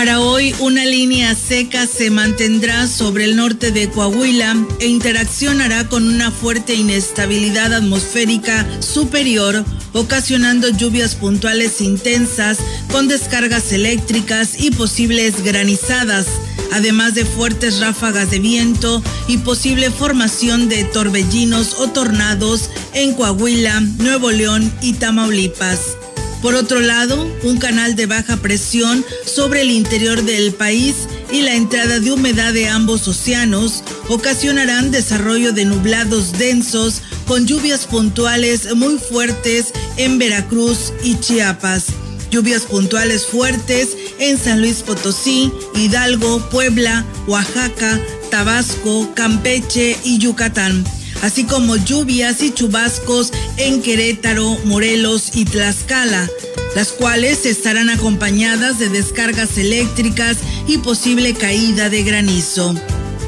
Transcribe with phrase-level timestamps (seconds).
[0.00, 6.08] Para hoy, una línea seca se mantendrá sobre el norte de Coahuila e interaccionará con
[6.08, 12.60] una fuerte inestabilidad atmosférica superior, ocasionando lluvias puntuales intensas
[12.90, 16.28] con descargas eléctricas y posibles granizadas,
[16.72, 23.80] además de fuertes ráfagas de viento y posible formación de torbellinos o tornados en Coahuila,
[23.98, 25.99] Nuevo León y Tamaulipas.
[26.42, 31.54] Por otro lado, un canal de baja presión sobre el interior del país y la
[31.54, 38.98] entrada de humedad de ambos océanos ocasionarán desarrollo de nublados densos con lluvias puntuales muy
[38.98, 39.66] fuertes
[39.98, 41.86] en Veracruz y Chiapas.
[42.30, 50.84] Lluvias puntuales fuertes en San Luis Potosí, Hidalgo, Puebla, Oaxaca, Tabasco, Campeche y Yucatán
[51.22, 56.28] así como lluvias y chubascos en Querétaro, Morelos y Tlaxcala,
[56.74, 62.74] las cuales estarán acompañadas de descargas eléctricas y posible caída de granizo.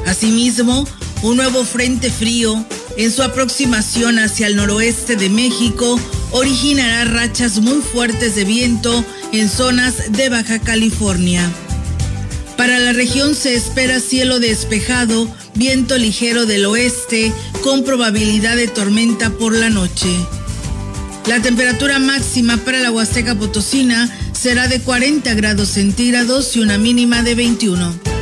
[0.05, 0.87] Asimismo,
[1.21, 2.65] un nuevo frente frío
[2.97, 5.99] en su aproximación hacia el noroeste de México
[6.31, 11.49] originará rachas muy fuertes de viento en zonas de Baja California.
[12.63, 19.31] Para la región se espera cielo despejado, viento ligero del oeste con probabilidad de tormenta
[19.31, 20.07] por la noche.
[21.27, 27.21] La temperatura máxima para la Huasteca Potosina será de 40 grados centígrados y una mínima
[27.21, 28.12] de 21.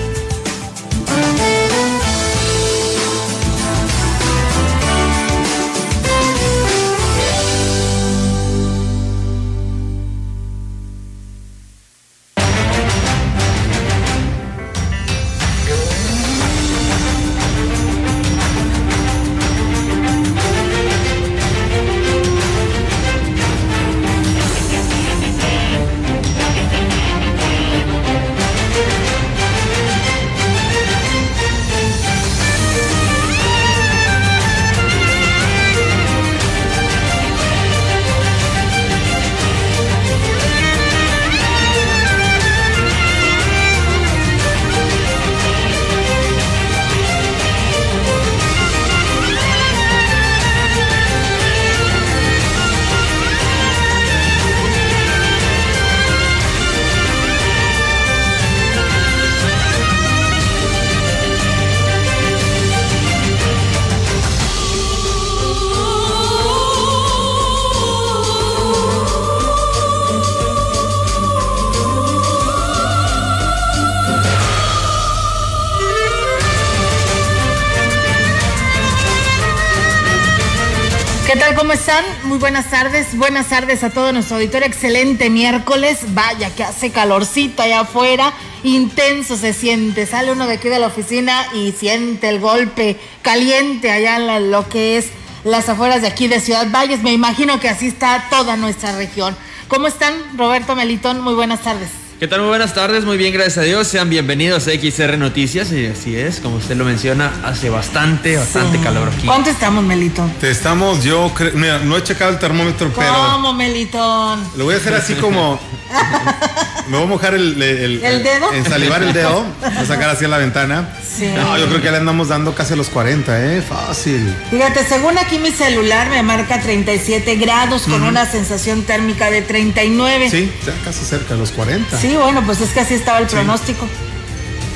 [82.52, 84.68] Buenas tardes, buenas tardes a todo nuestro auditorio.
[84.68, 86.00] Excelente miércoles.
[86.10, 90.06] Vaya que hace calorcito allá afuera, intenso se siente.
[90.06, 94.68] Sale uno de aquí de la oficina y siente el golpe caliente allá en lo
[94.68, 95.12] que es
[95.46, 97.04] las afueras de aquí de Ciudad Valles.
[97.04, 99.34] Me imagino que así está toda nuestra región.
[99.70, 101.22] ¿Cómo están, Roberto Melitón?
[101.22, 102.01] Muy buenas tardes.
[102.22, 102.42] ¿Qué tal?
[102.42, 103.88] Muy buenas tardes, muy bien, gracias a Dios.
[103.88, 105.72] Sean bienvenidos a XR Noticias.
[105.72, 109.26] Y así es, como usted lo menciona, hace bastante, bastante calor aquí.
[109.26, 110.32] ¿Cuánto estamos, Melitón?
[110.34, 113.12] Te estamos, yo creo, mira, no he checado el termómetro, pero.
[113.12, 114.40] ¿Cómo, Melitón?
[114.56, 115.60] Lo voy a hacer así como.
[116.88, 118.54] Me voy a mojar el, el, ¿El dedo.
[118.54, 119.46] Ensalivar el dedo.
[119.62, 120.90] Voy a sacar así a la ventana.
[121.04, 121.28] Sí.
[121.36, 123.62] No, yo creo que le andamos dando casi a los 40, ¿eh?
[123.62, 124.34] Fácil.
[124.50, 130.30] Fíjate, según aquí mi celular me marca 37 grados con una sensación térmica de 39.
[130.30, 131.98] Sí, ya casi cerca de los 40.
[131.98, 133.88] Sí, bueno, pues es que así estaba el pronóstico.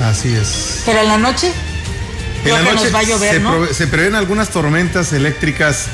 [0.01, 0.81] Así es.
[0.85, 1.51] Pero en la noche.
[2.43, 3.65] En la noche nos va a llover, se, ¿no?
[3.65, 5.87] se prevén algunas tormentas eléctricas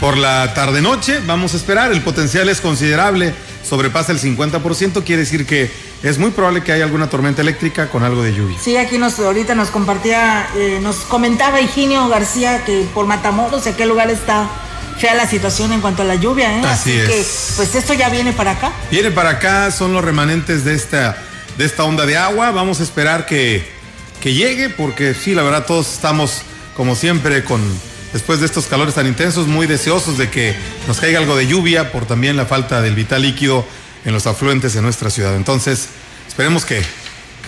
[0.00, 1.20] por la tarde-noche.
[1.26, 1.92] Vamos a esperar.
[1.92, 3.34] El potencial es considerable
[3.68, 5.70] sobrepasa el 50%, quiere decir que
[6.02, 8.56] es muy probable que haya alguna tormenta eléctrica con algo de lluvia.
[8.60, 13.74] Sí, aquí nos ahorita nos compartía, eh, nos comentaba Higinio García que por Matamoros, ¿en
[13.74, 14.48] qué lugar está
[14.98, 16.62] fea la situación en cuanto a la lluvia, ¿eh?
[16.64, 17.08] Así, es.
[17.08, 17.26] que,
[17.56, 18.72] pues esto ya viene para acá.
[18.90, 21.16] Viene para acá, son los remanentes de esta
[21.58, 22.50] de esta onda de agua.
[22.52, 23.68] Vamos a esperar que,
[24.20, 26.42] que llegue, porque sí, la verdad, todos estamos,
[26.76, 27.60] como siempre, con
[28.18, 30.52] después de estos calores tan intensos, muy deseosos de que
[30.88, 33.64] nos caiga algo de lluvia por también la falta del vital líquido
[34.04, 35.36] en los afluentes de nuestra ciudad.
[35.36, 35.86] Entonces,
[36.26, 36.82] esperemos que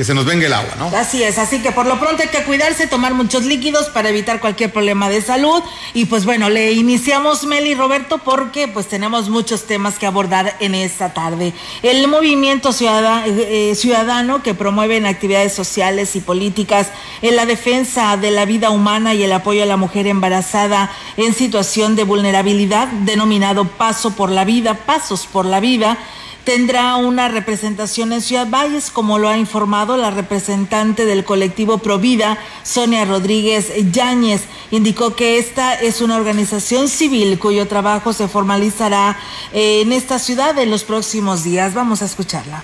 [0.00, 0.86] que se nos venga el agua, ¿no?
[0.96, 4.40] Así es, así que por lo pronto hay que cuidarse, tomar muchos líquidos para evitar
[4.40, 5.62] cualquier problema de salud.
[5.92, 10.74] Y pues bueno, le iniciamos Meli Roberto porque pues tenemos muchos temas que abordar en
[10.74, 11.52] esta tarde.
[11.82, 16.86] El movimiento ciudadano, eh, ciudadano que promueve actividades sociales y políticas
[17.20, 21.34] en la defensa de la vida humana y el apoyo a la mujer embarazada en
[21.34, 25.98] situación de vulnerabilidad, denominado Paso por la Vida, Pasos por la Vida,
[26.44, 32.38] tendrá una representación en Ciudad Valles, como lo ha informado la representante del colectivo Provida,
[32.62, 34.42] Sonia Rodríguez Yáñez.
[34.70, 39.18] Indicó que esta es una organización civil cuyo trabajo se formalizará
[39.52, 41.74] en esta ciudad en los próximos días.
[41.74, 42.62] Vamos a escucharla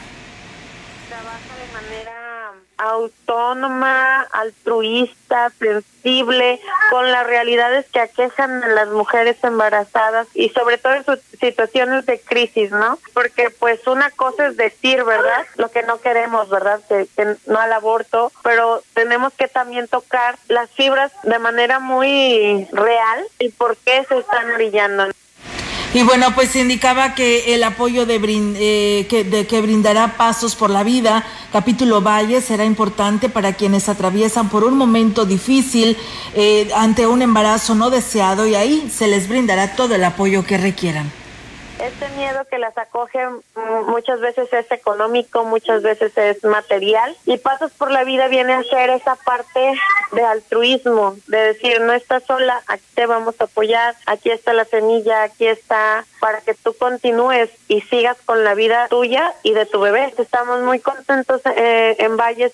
[2.79, 10.95] autónoma, altruista, sensible, con las realidades que aquejan a las mujeres embarazadas y sobre todo
[10.95, 12.99] en sus situaciones de crisis, ¿no?
[13.13, 15.47] Porque pues una cosa es decir, ¿verdad?
[15.57, 16.81] Lo que no queremos, ¿verdad?
[16.89, 22.69] Que, que no al aborto, pero tenemos que también tocar las fibras de manera muy
[22.73, 25.09] real y por qué se están brillando.
[25.97, 31.25] Y bueno, pues indicaba que el apoyo de, eh, que, brindará Pasos por la Vida,
[31.51, 35.97] capítulo Valle, será importante para quienes atraviesan por un momento difícil
[36.35, 40.59] eh, ante un embarazo no deseado y ahí se les brindará todo el apoyo que
[40.59, 41.11] requieran.
[41.79, 43.19] Este miedo que las acoge
[43.87, 48.63] muchas veces es económico, muchas veces es material y Pasos por la Vida viene a
[48.63, 49.73] ser esa parte
[50.13, 54.65] de altruismo, de decir, no estás sola, aquí te vamos a apoyar, aquí está la
[54.65, 59.67] semilla, aquí está para que tú continúes y sigas con la vida tuya y de
[59.67, 60.15] tu bebé.
[60.17, 62.53] Estamos muy contentos eh, en Valles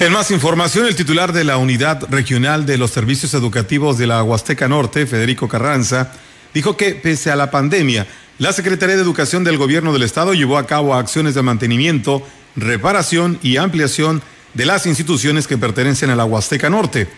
[0.00, 4.24] en más información, el titular de la Unidad Regional de los Servicios Educativos de la
[4.24, 6.12] Huasteca Norte, Federico Carranza,
[6.54, 8.06] dijo que pese a la pandemia,
[8.38, 13.38] la Secretaría de Educación del Gobierno del Estado llevó a cabo acciones de mantenimiento, reparación
[13.42, 14.22] y ampliación
[14.54, 17.08] de las instituciones que pertenecen a la Huasteca Norte.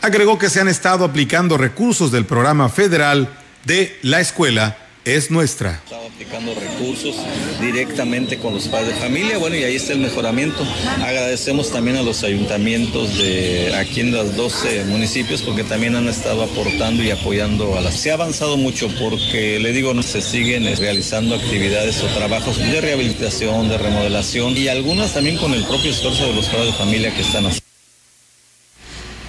[0.00, 3.28] Agregó que se han estado aplicando recursos del programa federal
[3.64, 5.80] de la escuela es nuestra.
[6.18, 7.14] Aplicando recursos
[7.60, 10.66] directamente con los padres de familia, bueno, y ahí está el mejoramiento.
[11.00, 16.42] Agradecemos también a los ayuntamientos de aquí en los 12 municipios porque también han estado
[16.42, 17.94] aportando y apoyando a las...
[18.00, 23.68] Se ha avanzado mucho porque, le digo, se siguen realizando actividades o trabajos de rehabilitación,
[23.68, 27.20] de remodelación y algunas también con el propio esfuerzo de los padres de familia que
[27.20, 27.64] están haciendo.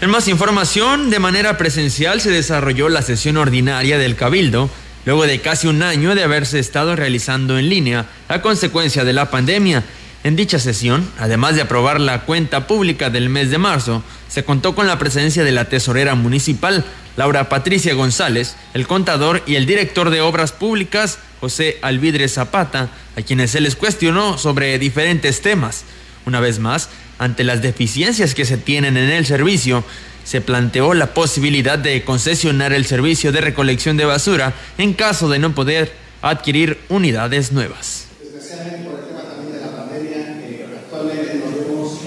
[0.02, 4.72] En más información, de manera presencial se desarrolló la sesión ordinaria del Cabildo
[5.10, 9.32] luego de casi un año de haberse estado realizando en línea a consecuencia de la
[9.32, 9.84] pandemia.
[10.24, 14.76] En dicha sesión, además de aprobar la cuenta pública del mes de marzo, se contó
[14.76, 16.86] con la presencia de la tesorera municipal,
[17.18, 23.22] Laura Patricia González, el contador y el director de obras públicas, José Alvidre Zapata, a
[23.24, 25.86] quienes se les cuestionó sobre diferentes temas.
[26.28, 29.84] Una vez más, ante las deficiencias que se tienen en el servicio,
[30.30, 35.40] se planteó la posibilidad de concesionar el servicio de recolección de basura en caso de
[35.40, 35.92] no poder
[36.22, 38.06] adquirir unidades nuevas.
[38.22, 41.98] Especialmente por el tema también de la pandemia, eh, actualmente nos vemos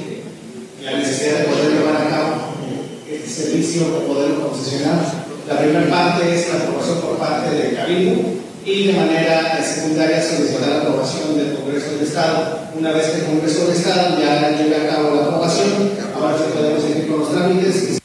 [0.84, 2.54] la necesidad de poder llevar a cabo
[3.10, 5.02] este servicio o poderlo concesionar.
[5.48, 8.22] La primera parte es la aprobación por parte del Cabildo
[8.64, 12.68] y de manera secundaria solicitar la aprobación del Congreso del Estado.
[12.78, 16.44] Una vez que el Congreso del Estado ya lleve a cabo la aprobación, ahora sí
[16.54, 18.01] podemos seguir con los trámites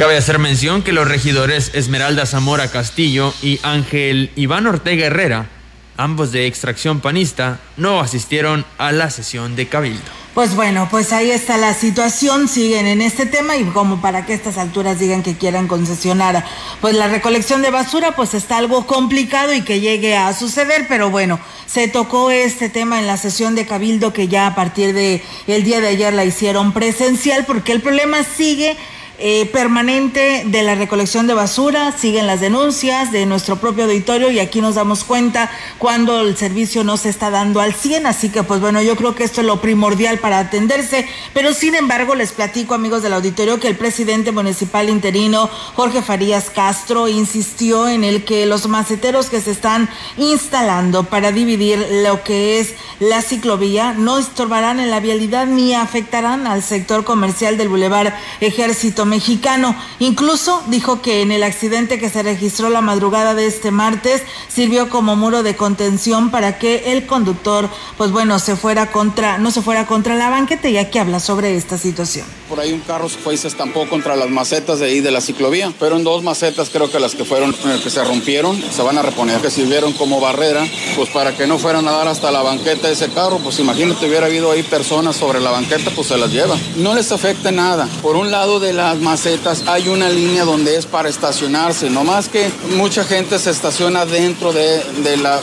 [0.00, 5.50] Cabe hacer mención que los regidores Esmeralda Zamora Castillo y Ángel Iván Ortega Herrera,
[5.98, 10.00] ambos de extracción panista, no asistieron a la sesión de Cabildo.
[10.32, 14.32] Pues bueno, pues ahí está la situación, siguen en este tema y como para que
[14.32, 16.46] a estas alturas digan que quieran concesionar
[16.80, 21.10] pues la recolección de basura, pues está algo complicado y que llegue a suceder, pero
[21.10, 25.22] bueno, se tocó este tema en la sesión de Cabildo que ya a partir de
[25.46, 28.78] el día de ayer la hicieron presencial porque el problema sigue
[29.22, 34.38] eh, permanente de la recolección de basura, siguen las denuncias de nuestro propio auditorio y
[34.38, 38.42] aquí nos damos cuenta cuando el servicio no se está dando al 100, así que
[38.42, 42.32] pues bueno, yo creo que esto es lo primordial para atenderse, pero sin embargo les
[42.32, 48.24] platico amigos del auditorio que el presidente municipal interino Jorge Farías Castro insistió en el
[48.24, 54.18] que los maceteros que se están instalando para dividir lo que es la ciclovía no
[54.18, 59.76] estorbarán en la vialidad ni afectarán al sector comercial del Boulevard Ejército mexicano.
[59.98, 64.88] Incluso dijo que en el accidente que se registró la madrugada de este martes sirvió
[64.88, 69.60] como muro de contención para que el conductor, pues bueno, se fuera contra, no se
[69.60, 72.24] fuera contra la banqueta y aquí habla sobre esta situación.
[72.48, 75.10] Por ahí un carro se fue y se estampó contra las macetas de ahí de
[75.10, 78.60] la ciclovía, pero en dos macetas creo que las que fueron, eh, que se rompieron,
[78.60, 82.08] se van a reponer, que sirvieron como barrera, pues para que no fueran a dar
[82.08, 86.08] hasta la banqueta ese carro, pues imagínate hubiera habido ahí personas sobre la banqueta, pues
[86.08, 86.56] se las lleva.
[86.76, 87.88] No les afecta nada.
[88.02, 92.28] Por un lado de las macetas hay una línea donde es para estacionarse, no más
[92.28, 94.82] que mucha gente se estaciona dentro de,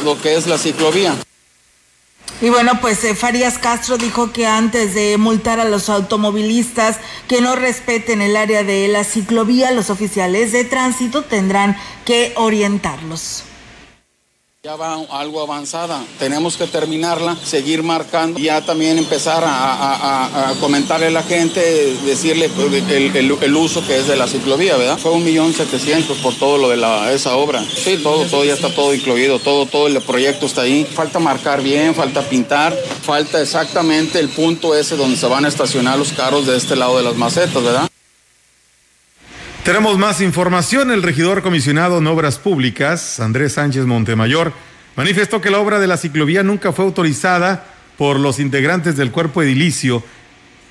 [0.03, 1.15] lo que es la ciclovía.
[2.39, 6.97] Y bueno, pues eh, Farías Castro dijo que antes de multar a los automovilistas
[7.27, 13.43] que no respeten el área de la ciclovía, los oficiales de tránsito tendrán que orientarlos
[14.67, 16.03] ya va algo avanzada.
[16.19, 21.61] Tenemos que terminarla, seguir marcando, ya también empezar a, comentarle a la gente,
[22.05, 22.51] decirle
[22.89, 24.97] el, uso que es de la ciclovía, ¿verdad?
[24.97, 27.63] Fue un millón setecientos por todo lo de la, esa obra.
[27.63, 30.83] Sí, todo, todo ya está todo incluido, todo, todo el proyecto está ahí.
[30.83, 35.97] Falta marcar bien, falta pintar, falta exactamente el punto ese donde se van a estacionar
[35.97, 37.89] los carros de este lado de las macetas, ¿verdad?
[39.67, 40.91] Tenemos más información.
[40.91, 44.53] El regidor comisionado en Obras Públicas, Andrés Sánchez Montemayor,
[44.95, 47.65] manifestó que la obra de la ciclovía nunca fue autorizada
[47.97, 50.05] por los integrantes del cuerpo edilicio,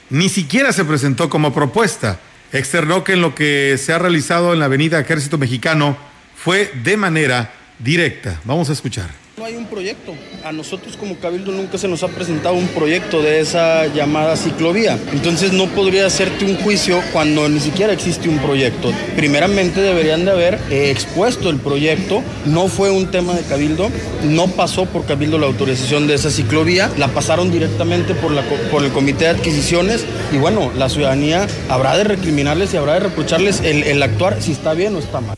[0.09, 2.21] ni siquiera se presentó como propuesta.
[2.55, 5.99] Externó que en lo que se ha realizado en la avenida Ejército Mexicano
[6.35, 8.41] fue de manera directa.
[8.45, 9.26] Vamos a escuchar.
[9.39, 10.15] No hay un proyecto.
[10.45, 14.99] A nosotros como Cabildo nunca se nos ha presentado un proyecto de esa llamada ciclovía.
[15.13, 18.95] Entonces no podría hacerte un juicio cuando ni siquiera existe un proyecto.
[19.15, 22.23] Primeramente deberían de haber eh, expuesto el proyecto.
[22.47, 23.91] No fue un tema de Cabildo.
[24.25, 26.91] No pasó por Cabildo la autorización de esa ciclovía.
[26.97, 28.41] La pasaron directamente por, la,
[28.71, 30.07] por el Comité de Adquisiciones.
[30.33, 34.53] Y bueno, la ciudadanía habrá de recriminarles y habrá de reprocharles el, el actuar si
[34.53, 35.37] está bien o está mal.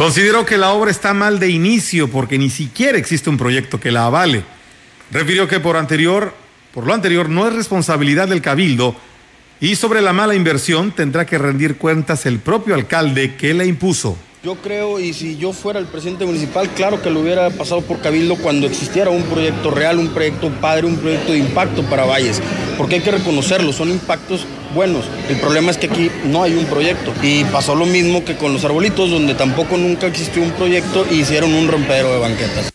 [0.00, 3.90] Consideró que la obra está mal de inicio porque ni siquiera existe un proyecto que
[3.90, 4.44] la avale.
[5.10, 6.32] Refirió que por anterior,
[6.72, 8.96] por lo anterior no es responsabilidad del cabildo
[9.60, 14.16] y sobre la mala inversión tendrá que rendir cuentas el propio alcalde que la impuso.
[14.42, 18.00] Yo creo, y si yo fuera el presidente municipal, claro que lo hubiera pasado por
[18.00, 22.40] Cabildo cuando existiera un proyecto real, un proyecto padre, un proyecto de impacto para Valles,
[22.78, 25.04] porque hay que reconocerlo, son impactos buenos.
[25.28, 27.12] El problema es que aquí no hay un proyecto.
[27.22, 31.20] Y pasó lo mismo que con los arbolitos, donde tampoco nunca existió un proyecto y
[31.20, 32.72] hicieron un rompero de banquetas.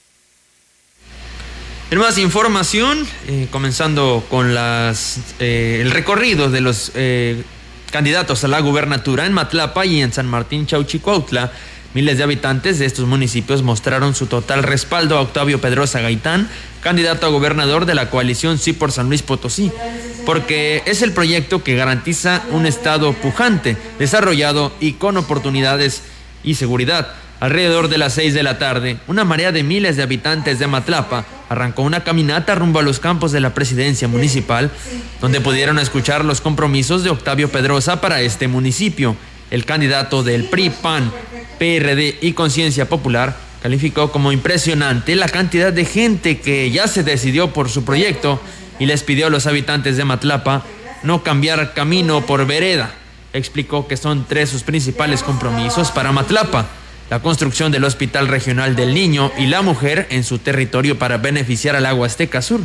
[1.91, 7.43] En más información, eh, comenzando con las, eh, el recorrido de los eh,
[7.91, 11.51] candidatos a la gubernatura en Matlapa y en San Martín Chauchicuautla.
[11.95, 16.49] Miles de habitantes de estos municipios mostraron su total respaldo a Octavio Pedrosa Gaitán,
[16.81, 19.71] candidato a gobernador de la coalición Sí por San Luis Potosí,
[20.25, 26.01] porque es el proyecto que garantiza un estado pujante, desarrollado y con oportunidades
[26.43, 27.13] y seguridad.
[27.39, 31.23] Alrededor de las seis de la tarde, una marea de miles de habitantes de Matlapa
[31.47, 34.69] arrancó una caminata rumbo a los campos de la presidencia municipal,
[35.21, 39.15] donde pudieron escuchar los compromisos de Octavio Pedrosa para este municipio.
[39.49, 41.11] El candidato del PRI, PAN,
[41.57, 47.51] PRD y Conciencia Popular calificó como impresionante la cantidad de gente que ya se decidió
[47.51, 48.39] por su proyecto
[48.79, 50.63] y les pidió a los habitantes de Matlapa
[51.03, 52.93] no cambiar camino por vereda.
[53.33, 56.67] Explicó que son tres sus principales compromisos para Matlapa
[57.09, 61.75] la construcción del Hospital Regional del Niño y la Mujer en su territorio para beneficiar
[61.75, 62.61] al Agua Azteca Sur,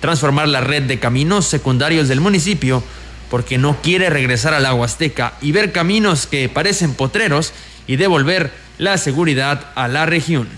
[0.00, 2.82] transformar la red de caminos secundarios del municipio,
[3.30, 7.52] porque no quiere regresar al Agua Azteca y ver caminos que parecen potreros
[7.86, 10.48] y devolver la seguridad a la región.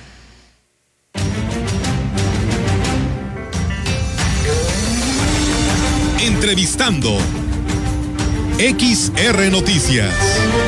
[6.21, 7.17] Entrevistando
[8.59, 10.66] XR Noticias.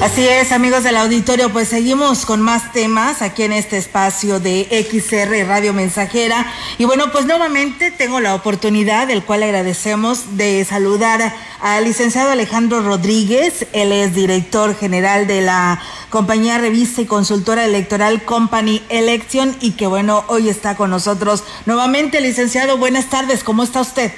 [0.00, 4.68] Así es, amigos del auditorio, pues seguimos con más temas aquí en este espacio de
[4.88, 6.46] XR Radio Mensajera.
[6.78, 12.80] Y bueno, pues nuevamente tengo la oportunidad, del cual agradecemos, de saludar al licenciado Alejandro
[12.80, 13.66] Rodríguez.
[13.72, 19.88] Él es director general de la compañía revista y consultora electoral Company Election y que
[19.88, 22.20] bueno, hoy está con nosotros nuevamente.
[22.20, 24.12] Licenciado, buenas tardes, ¿cómo está usted?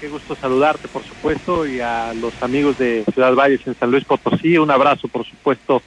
[0.00, 4.04] Qué gusto saludarte, por supuesto, y a los amigos de Ciudad Valles en San Luis
[4.04, 4.58] Potosí.
[4.58, 5.82] Un abrazo, por supuesto,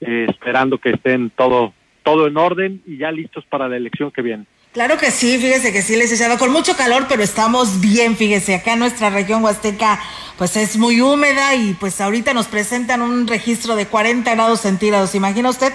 [0.00, 1.72] eh, esperando que estén todo,
[2.02, 4.44] todo en orden y ya listos para la elección que viene.
[4.72, 8.74] Claro que sí, fíjese que sí, licenciado, con mucho calor, pero estamos bien, fíjese, acá
[8.74, 9.98] en nuestra región huasteca,
[10.36, 15.14] pues es muy húmeda y pues ahorita nos presentan un registro de 40 grados centígrados,
[15.14, 15.72] ¿imagina usted?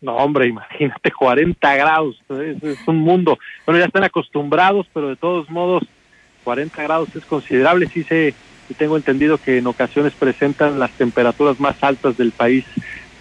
[0.00, 3.38] No, hombre, imagínate, 40 grados, es un mundo.
[3.66, 5.82] Bueno, ya están acostumbrados, pero de todos modos,
[6.44, 8.04] 40 grados es considerable, sí
[8.70, 12.64] y tengo entendido que en ocasiones presentan las temperaturas más altas del país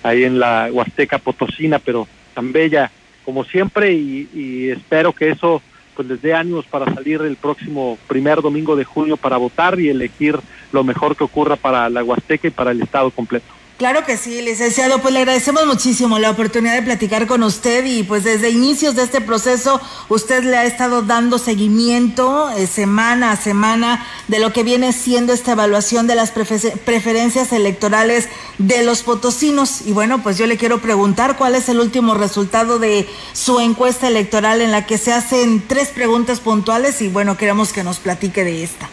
[0.03, 2.91] ahí en la Huasteca Potosina, pero tan bella
[3.25, 5.61] como siempre y, espero que eso
[5.95, 9.89] pues les dé ánimos para salir el próximo primer domingo de junio para votar y
[9.89, 10.39] elegir
[10.71, 13.58] lo mejor que ocurra para la Huasteca y para el estado completo.
[13.79, 14.99] Claro que sí, licenciado.
[14.99, 19.03] Pues le agradecemos muchísimo la oportunidad de platicar con usted y pues desde inicios de
[19.03, 24.63] este proceso usted le ha estado dando seguimiento eh, semana a semana de lo que
[24.63, 29.87] viene siendo esta evaluación de las preferencias electorales de los potosinos.
[29.87, 34.09] Y bueno, pues yo le quiero preguntar cuál es el último resultado de su encuesta
[34.09, 38.43] electoral en la que se hacen tres preguntas puntuales y bueno, queremos que nos platique
[38.43, 38.89] de esta.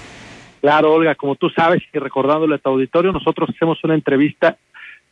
[0.61, 4.57] Claro, Olga, como tú sabes y recordándole a tu auditorio, nosotros hacemos una entrevista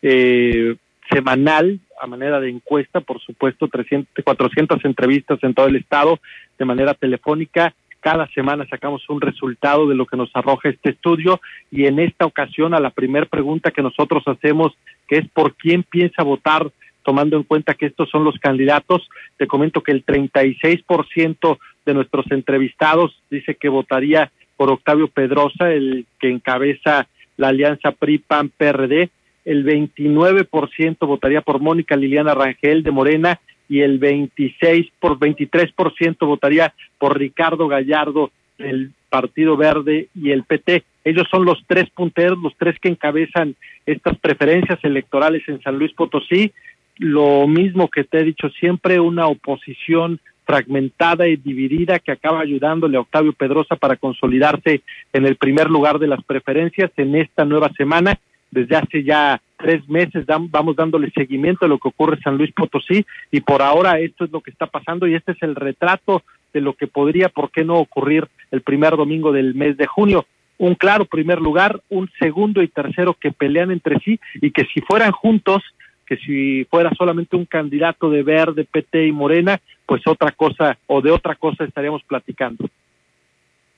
[0.06, 0.76] eh,
[1.10, 6.20] semanal a manera de encuesta, por supuesto, 300, 400 entrevistas en todo el estado
[6.58, 7.74] de manera telefónica.
[8.00, 12.26] Cada semana sacamos un resultado de lo que nos arroja este estudio y en esta
[12.26, 14.74] ocasión a la primera pregunta que nosotros hacemos,
[15.08, 16.70] que es por quién piensa votar,
[17.02, 19.08] tomando en cuenta que estos son los candidatos,
[19.38, 26.04] te comento que el 36% de nuestros entrevistados dice que votaría por Octavio Pedrosa, el
[26.20, 27.08] que encabeza
[27.38, 29.08] la alianza PRI-PAN-PRD,
[29.44, 36.74] el 29% votaría por Mónica Liliana Rangel de Morena y el 26 por 23% votaría
[36.98, 40.84] por Ricardo Gallardo del Partido Verde y el PT.
[41.04, 43.54] Ellos son los tres punteros, los tres que encabezan
[43.86, 46.52] estas preferencias electorales en San Luis Potosí.
[46.98, 52.96] Lo mismo que te he dicho siempre, una oposición fragmentada y dividida que acaba ayudándole
[52.96, 54.82] a Octavio Pedrosa para consolidarse
[55.12, 58.18] en el primer lugar de las preferencias en esta nueva semana
[58.54, 62.52] desde hace ya tres meses vamos dándole seguimiento a lo que ocurre en San Luis
[62.52, 66.22] Potosí y por ahora esto es lo que está pasando y este es el retrato
[66.52, 70.24] de lo que podría, ¿por qué no ocurrir el primer domingo del mes de junio?
[70.56, 74.80] Un claro primer lugar, un segundo y tercero que pelean entre sí y que si
[74.80, 75.62] fueran juntos,
[76.06, 81.02] que si fuera solamente un candidato de Verde, PT y Morena, pues otra cosa o
[81.02, 82.68] de otra cosa estaríamos platicando.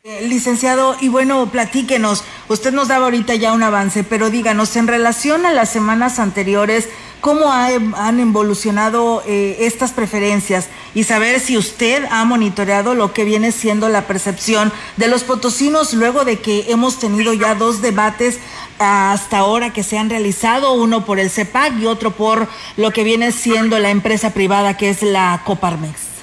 [0.09, 4.87] Eh, licenciado, y bueno, platíquenos, usted nos daba ahorita ya un avance, pero díganos, en
[4.87, 6.89] relación a las semanas anteriores,
[7.21, 10.69] ¿cómo han evolucionado eh, estas preferencias?
[10.95, 15.93] Y saber si usted ha monitoreado lo que viene siendo la percepción de los potosinos
[15.93, 18.39] luego de que hemos tenido ya dos debates
[18.79, 23.03] hasta ahora que se han realizado, uno por el CEPAC y otro por lo que
[23.03, 26.16] viene siendo la empresa privada que es la Coparmex.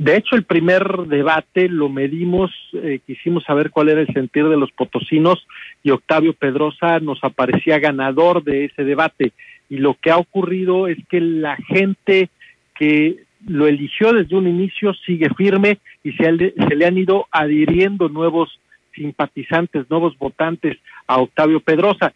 [0.00, 4.56] De hecho, el primer debate lo medimos, eh, quisimos saber cuál era el sentir de
[4.56, 5.46] los potosinos
[5.82, 9.32] y Octavio Pedrosa nos aparecía ganador de ese debate.
[9.68, 12.30] Y lo que ha ocurrido es que la gente
[12.74, 18.08] que lo eligió desde un inicio sigue firme y se, se le han ido adhiriendo
[18.08, 18.58] nuevos
[18.94, 22.14] simpatizantes, nuevos votantes a Octavio Pedrosa.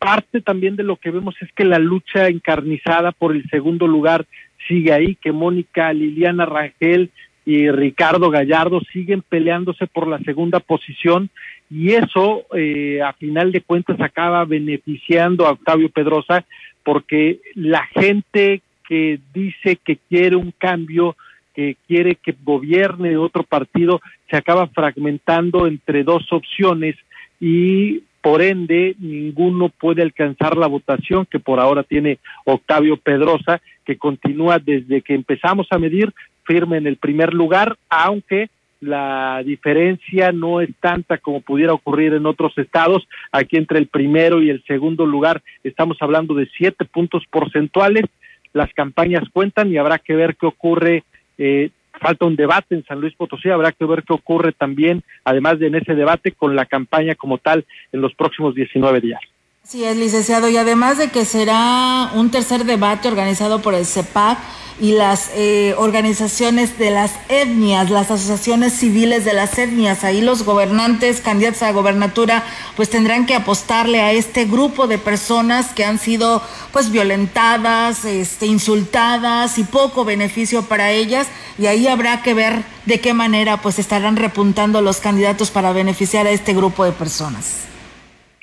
[0.00, 4.26] Parte también de lo que vemos es que la lucha encarnizada por el segundo lugar
[4.66, 7.10] sigue ahí, que Mónica Liliana Rangel
[7.46, 11.30] y Ricardo Gallardo siguen peleándose por la segunda posición
[11.70, 16.44] y eso eh, a final de cuentas acaba beneficiando a Octavio Pedrosa
[16.82, 21.16] porque la gente que dice que quiere un cambio,
[21.54, 24.00] que quiere que gobierne otro partido,
[24.30, 26.96] se acaba fragmentando entre dos opciones
[27.40, 33.98] y por ende ninguno puede alcanzar la votación que por ahora tiene Octavio Pedrosa, que
[33.98, 36.10] continúa desde que empezamos a medir
[36.44, 38.48] firme en el primer lugar, aunque
[38.80, 43.06] la diferencia no es tanta como pudiera ocurrir en otros estados.
[43.30, 48.06] Aquí entre el primero y el segundo lugar estamos hablando de siete puntos porcentuales.
[48.54, 51.04] Las campañas cuentan y habrá que ver qué ocurre
[51.36, 51.68] eh,
[52.00, 55.68] falta un debate en San Luis Potosí, habrá que ver qué ocurre también, además de
[55.68, 59.20] en ese debate, con la campaña como tal en los próximos 19 días.
[59.66, 64.38] Sí, es licenciado, y además de que será un tercer debate organizado por el CEPAC
[64.78, 70.42] y las eh, organizaciones de las etnias, las asociaciones civiles de las etnias, ahí los
[70.42, 72.44] gobernantes, candidatos a gobernatura,
[72.76, 78.44] pues tendrán que apostarle a este grupo de personas que han sido pues violentadas, este,
[78.44, 81.26] insultadas y poco beneficio para ellas,
[81.58, 86.26] y ahí habrá que ver de qué manera pues estarán repuntando los candidatos para beneficiar
[86.26, 87.73] a este grupo de personas.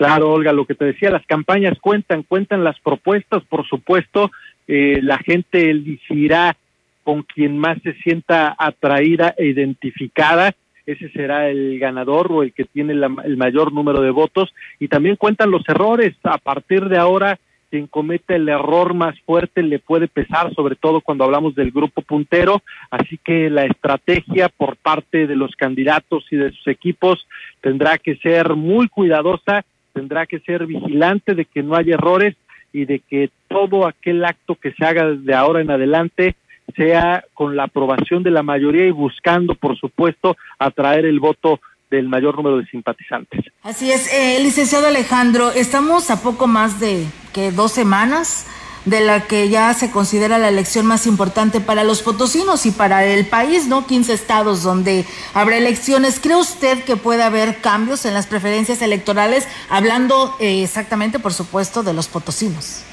[0.02, 4.32] Claro, Olga, lo que te decía, las campañas cuentan, cuentan las propuestas, por supuesto,
[4.68, 6.58] eh, la gente elegirá
[7.04, 10.56] con quien más se sienta atraída e identificada,
[10.88, 15.18] ese será el ganador o el que tiene el mayor número de votos, y también
[15.18, 17.38] cuentan los errores, a partir de ahora
[17.70, 22.02] quien cometa el error más fuerte le puede pesar, sobre todo cuando hablamos del grupo
[22.02, 27.28] puntero, así que la estrategia por parte de los candidatos y de sus equipos
[27.62, 29.64] tendrá que ser muy cuidadosa,
[30.02, 32.36] tendrá que ser vigilante de que no haya errores
[32.74, 36.36] y de que todo aquel acto que se haga desde ahora en adelante
[36.76, 41.60] sea con la aprobación de la mayoría y buscando, por supuesto, atraer el voto
[41.92, 43.46] del mayor número de simpatizantes.
[43.62, 48.48] Así es, eh, licenciado Alejandro, estamos a poco más de que dos semanas
[48.86, 53.06] de la que ya se considera la elección más importante para los potosinos y para
[53.06, 53.86] el país, ¿no?
[53.86, 56.20] 15 estados donde habrá elecciones.
[56.20, 61.84] ¿Cree usted que puede haber cambios en las preferencias electorales, hablando eh, exactamente, por supuesto,
[61.84, 62.84] de los potosinos?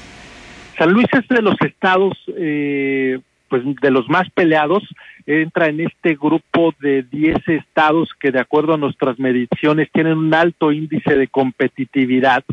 [0.77, 4.83] San Luis es de los estados, eh, pues, de los más peleados
[5.29, 10.33] entra en este grupo de 10 estados que de acuerdo a nuestras mediciones tienen un
[10.33, 12.43] alto índice de competitividad,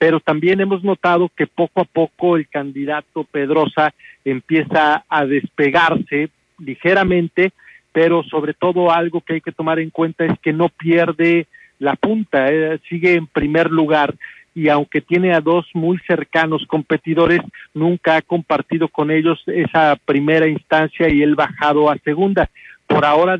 [0.00, 3.92] pero también hemos notado que poco a poco el candidato Pedrosa
[4.24, 7.52] empieza a despegarse ligeramente,
[7.92, 11.46] pero sobre todo algo que hay que tomar en cuenta es que no pierde
[11.78, 14.14] la punta, eh, sigue en primer lugar
[14.54, 17.40] y aunque tiene a dos muy cercanos competidores,
[17.74, 22.48] nunca ha compartido con ellos esa primera instancia y él bajado a segunda.
[22.86, 23.36] Por ahora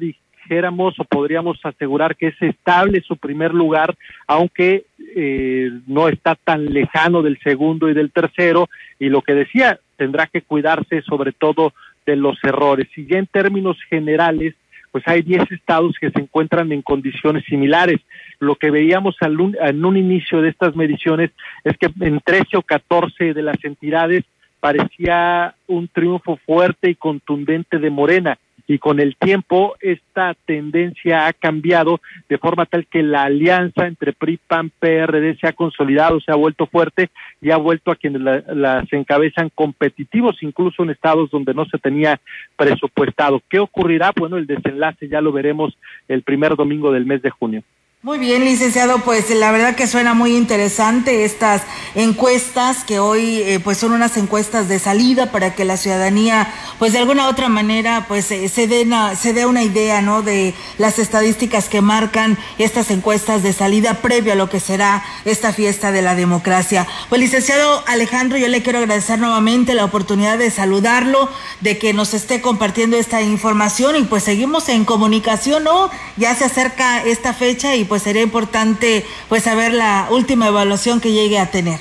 [0.51, 3.95] dijéramos o podríamos asegurar que es estable su primer lugar,
[4.27, 4.85] aunque
[5.15, 10.27] eh, no está tan lejano del segundo y del tercero, y lo que decía, tendrá
[10.27, 11.73] que cuidarse sobre todo
[12.05, 12.89] de los errores.
[12.97, 14.55] Y ya en términos generales,
[14.91, 18.01] pues hay 10 estados que se encuentran en condiciones similares.
[18.41, 21.31] Lo que veíamos en un inicio de estas mediciones
[21.63, 24.25] es que en 13 o 14 de las entidades
[24.59, 28.37] parecía un triunfo fuerte y contundente de Morena
[28.71, 34.13] y con el tiempo esta tendencia ha cambiado de forma tal que la alianza entre
[34.13, 38.23] PRI, PAN, PRD se ha consolidado, se ha vuelto fuerte y ha vuelto a quienes
[38.23, 42.21] las encabezan competitivos, incluso en estados donde no se tenía
[42.55, 43.43] presupuestado.
[43.49, 44.13] ¿Qué ocurrirá?
[44.17, 47.65] Bueno, el desenlace ya lo veremos el primer domingo del mes de junio.
[48.03, 51.61] Muy bien, licenciado, pues la verdad que suena muy interesante estas
[51.95, 56.95] encuestas que hoy eh, pues son unas encuestas de salida para que la ciudadanía pues
[56.95, 58.89] de alguna u otra manera pues eh, se dé
[59.21, 60.23] se dé una idea, ¿no?
[60.23, 65.53] de las estadísticas que marcan estas encuestas de salida previo a lo que será esta
[65.53, 66.87] fiesta de la democracia.
[67.11, 71.29] Pues licenciado Alejandro, yo le quiero agradecer nuevamente la oportunidad de saludarlo,
[71.61, 75.91] de que nos esté compartiendo esta información y pues seguimos en comunicación, ¿no?
[76.17, 81.11] Ya se acerca esta fecha y pues sería importante pues saber la última evaluación que
[81.11, 81.81] llegue a tener.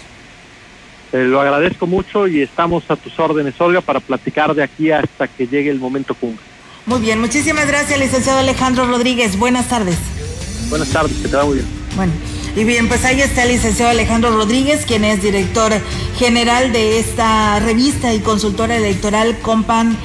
[1.14, 5.28] Eh, lo agradezco mucho y estamos a tus órdenes, Olga, para platicar de aquí hasta
[5.28, 6.44] que llegue el momento cumbre.
[6.88, 9.38] Muy bien, muchísimas gracias, licenciado Alejandro Rodríguez.
[9.38, 9.98] Buenas tardes.
[10.70, 11.68] Buenas tardes, que te va muy bien.
[11.96, 12.14] Bueno,
[12.56, 15.74] y bien, pues ahí está el licenciado Alejandro Rodríguez, quien es director
[16.18, 19.96] general de esta revista y consultora electoral Compan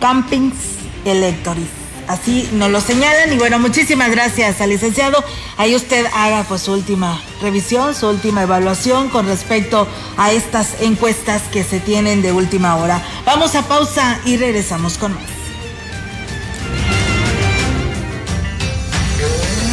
[0.00, 0.56] Campings
[1.04, 1.75] Electoris
[2.08, 3.32] así nos lo señalan.
[3.32, 5.22] Y bueno, muchísimas gracias al licenciado.
[5.56, 11.42] Ahí usted haga pues su última revisión, su última evaluación con respecto a estas encuestas
[11.52, 13.02] que se tienen de última hora.
[13.24, 15.35] Vamos a pausa y regresamos con más.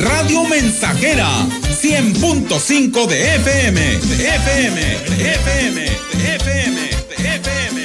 [0.00, 1.46] Radio Mensajera,
[1.80, 7.79] 100.5 de FM, de FM, de FM, de FM, de FM.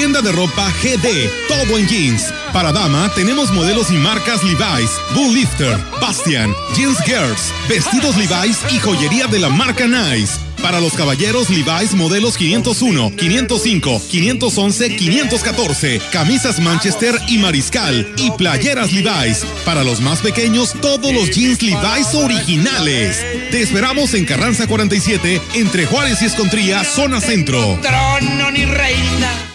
[0.00, 2.32] Tienda de ropa GD, todo en jeans.
[2.54, 8.78] Para dama tenemos modelos y marcas Levi's, Bull Lifter, Bastian, Jeans Girls, vestidos Levi's y
[8.78, 10.38] joyería de la marca Nice.
[10.62, 18.90] Para los caballeros Levi's modelos 501, 505, 511, 514, camisas Manchester y Mariscal y playeras
[18.94, 19.44] Levi's.
[19.66, 23.18] Para los más pequeños todos los jeans Levi's originales.
[23.50, 27.78] Te esperamos en Carranza 47 entre Juárez y Escontría, zona centro.
[27.82, 29.49] Trono ni reina.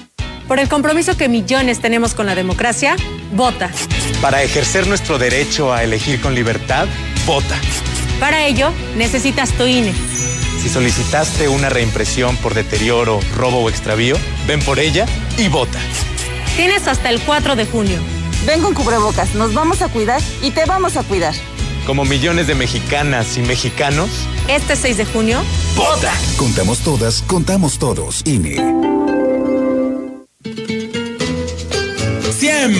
[0.48, 2.96] Por el compromiso que millones tenemos con la democracia,
[3.34, 3.72] vota.
[4.22, 6.88] Para ejercer nuestro derecho a elegir con libertad,
[7.26, 7.56] vota.
[8.20, 9.94] Para ello, necesitas tu INE.
[10.62, 15.06] Si solicitaste una reimpresión por deterioro, robo o extravío, ven por ella
[15.38, 15.80] y vota.
[16.56, 17.98] Tienes hasta el 4 de junio.
[18.46, 21.34] Ven con cubrebocas, nos vamos a cuidar y te vamos a cuidar.
[21.86, 24.10] Como millones de mexicanas y mexicanos.
[24.48, 25.42] Este 6 de junio.
[25.76, 26.14] ¡Vota!
[26.38, 28.22] Contamos todas, contamos todos.
[28.26, 29.05] INE.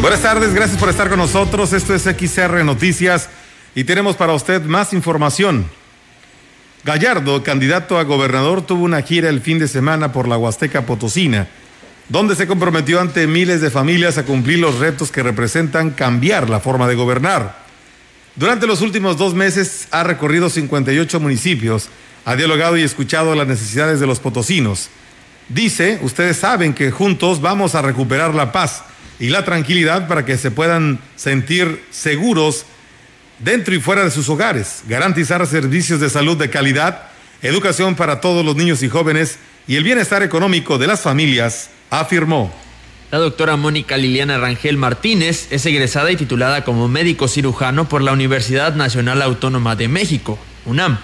[0.00, 1.74] Buenas tardes, gracias por estar con nosotros.
[1.74, 3.28] Esto es XR Noticias
[3.74, 5.66] y tenemos para usted más información.
[6.84, 11.48] Gallardo, candidato a gobernador, tuvo una gira el fin de semana por la Huasteca Potosina,
[12.08, 16.60] donde se comprometió ante miles de familias a cumplir los retos que representan cambiar la
[16.60, 17.58] forma de gobernar.
[18.36, 21.90] Durante los últimos dos meses ha recorrido 58 municipios,
[22.24, 24.88] ha dialogado y escuchado las necesidades de los potosinos.
[25.50, 28.84] Dice, ustedes saben que juntos vamos a recuperar la paz
[29.20, 32.64] y la tranquilidad para que se puedan sentir seguros
[33.38, 37.02] dentro y fuera de sus hogares, garantizar servicios de salud de calidad,
[37.42, 42.52] educación para todos los niños y jóvenes y el bienestar económico de las familias, afirmó.
[43.10, 48.12] La doctora Mónica Liliana Rangel Martínez es egresada y titulada como médico cirujano por la
[48.12, 50.98] Universidad Nacional Autónoma de México, UNAM.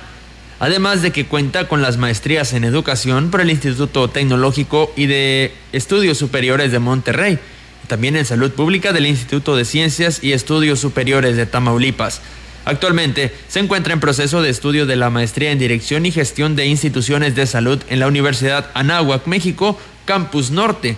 [0.59, 5.53] Además de que cuenta con las maestrías en educación por el Instituto Tecnológico y de
[5.73, 7.39] Estudios Superiores de Monterrey
[7.87, 12.21] también en salud pública del Instituto de Ciencias y Estudios Superiores de Tamaulipas.
[12.65, 16.67] Actualmente se encuentra en proceso de estudio de la maestría en Dirección y Gestión de
[16.67, 20.97] Instituciones de Salud en la Universidad Anáhuac, México, Campus Norte.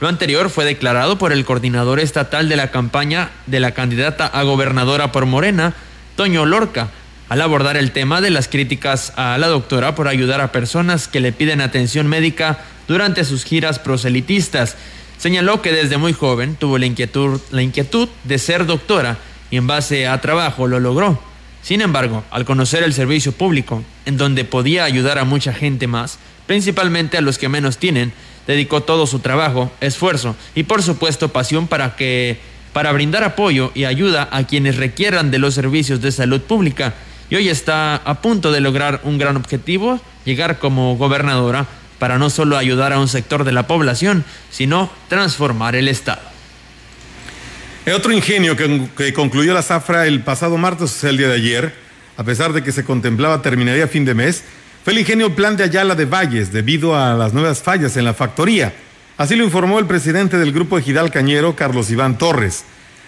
[0.00, 4.42] Lo anterior fue declarado por el coordinador estatal de la campaña de la candidata a
[4.44, 5.74] gobernadora por Morena,
[6.16, 6.88] Toño Lorca,
[7.28, 11.20] al abordar el tema de las críticas a la doctora por ayudar a personas que
[11.20, 14.76] le piden atención médica durante sus giras proselitistas.
[15.20, 19.18] Señaló que desde muy joven tuvo la inquietud, la inquietud de ser doctora
[19.50, 21.20] y en base a trabajo lo logró.
[21.60, 26.18] Sin embargo, al conocer el servicio público, en donde podía ayudar a mucha gente más,
[26.46, 28.14] principalmente a los que menos tienen,
[28.46, 32.38] dedicó todo su trabajo, esfuerzo y por supuesto pasión para que
[32.72, 36.94] para brindar apoyo y ayuda a quienes requieran de los servicios de salud pública
[37.28, 41.66] y hoy está a punto de lograr un gran objetivo, llegar como gobernadora
[42.00, 46.22] para no solo ayudar a un sector de la población, sino transformar el Estado.
[47.86, 51.74] El otro ingenio que, concluyó la zafra el pasado martes, el día de ayer,
[52.16, 54.42] a pesar de que se contemplaba terminaría fin de mes,
[54.82, 58.14] fue el ingenio Plan de Ayala de Valles, debido a las nuevas fallas en la
[58.14, 58.72] factoría.
[59.18, 62.64] Así lo informó el presidente del Grupo Ejidal Cañero, Carlos Iván Torres.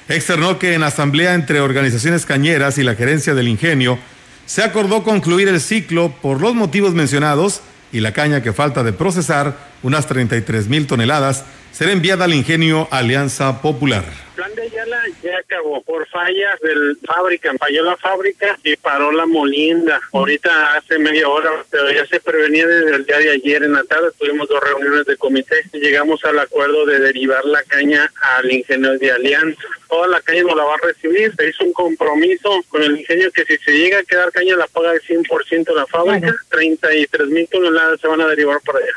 [0.09, 3.99] Externó que en asamblea entre organizaciones cañeras y la gerencia del ingenio,
[4.45, 8.93] se acordó concluir el ciclo por los motivos mencionados y la caña que falta de
[8.93, 14.05] procesar, unas 33 mil toneladas, será enviada al ingenio Alianza Popular.
[14.35, 19.27] plan de Ayala ya acabó por fallas del fábrica, falló la fábrica y paró la
[19.27, 20.01] molinda.
[20.13, 23.85] Ahorita hace media hora, pero ya se prevenía desde el día de ayer en la
[23.85, 28.53] tarde, tuvimos dos reuniones de comité y llegamos al acuerdo de derivar la caña al
[28.53, 29.63] ingenio de Alianza.
[29.89, 33.31] Toda la caña no la va a recibir, se hizo un compromiso con el ingenio
[33.33, 37.49] que si se llega a quedar caña la paga el 100% la fábrica, 33 mil
[37.49, 38.95] toneladas se van a derivar para allá.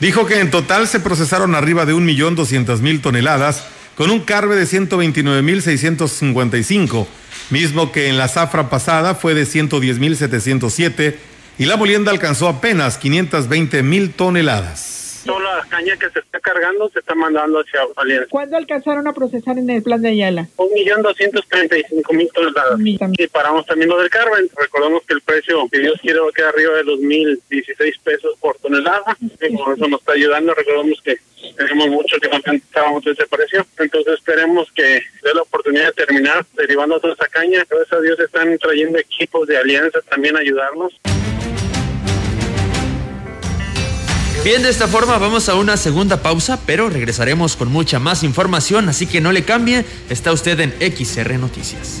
[0.00, 3.64] Dijo que en total se procesaron arriba de 1.200.000 toneladas,
[3.96, 7.06] con un carbe de 129.655,
[7.50, 11.14] mismo que en la zafra pasada fue de 110.707
[11.58, 14.95] y la molienda alcanzó apenas 520.000 toneladas
[15.26, 18.28] toda la caña que se está cargando se está mandando hacia Alianza.
[18.30, 20.48] ¿Cuándo alcanzaron a procesar en el plan de Ayala?
[20.56, 22.78] Un millón doscientos treinta y cinco mil toneladas.
[22.80, 24.48] Y paramos también lo del carbón.
[24.56, 27.98] Recordemos que el precio, que Dios quiere, va a quedar arriba de los mil dieciséis
[27.98, 29.16] pesos por tonelada.
[29.20, 30.54] Y con eso nos está ayudando.
[30.54, 31.18] Recordemos que
[31.56, 33.66] tenemos mucho que no de ese precio.
[33.78, 37.64] Entonces esperemos que dé la oportunidad de terminar derivando toda esa caña.
[37.68, 40.98] Gracias a Dios están trayendo equipos de alianza también a ayudarnos.
[44.44, 48.88] Bien, de esta forma vamos a una segunda pausa, pero regresaremos con mucha más información,
[48.88, 52.00] así que no le cambie, está usted en XR Noticias.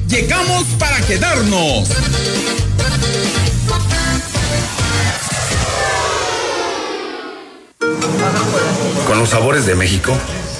[0.11, 1.87] Llegamos para quedarnos.
[9.07, 10.11] Con los sabores de México,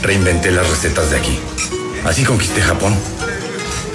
[0.01, 1.37] reinventé las recetas de aquí.
[2.05, 2.95] Así conquisté Japón.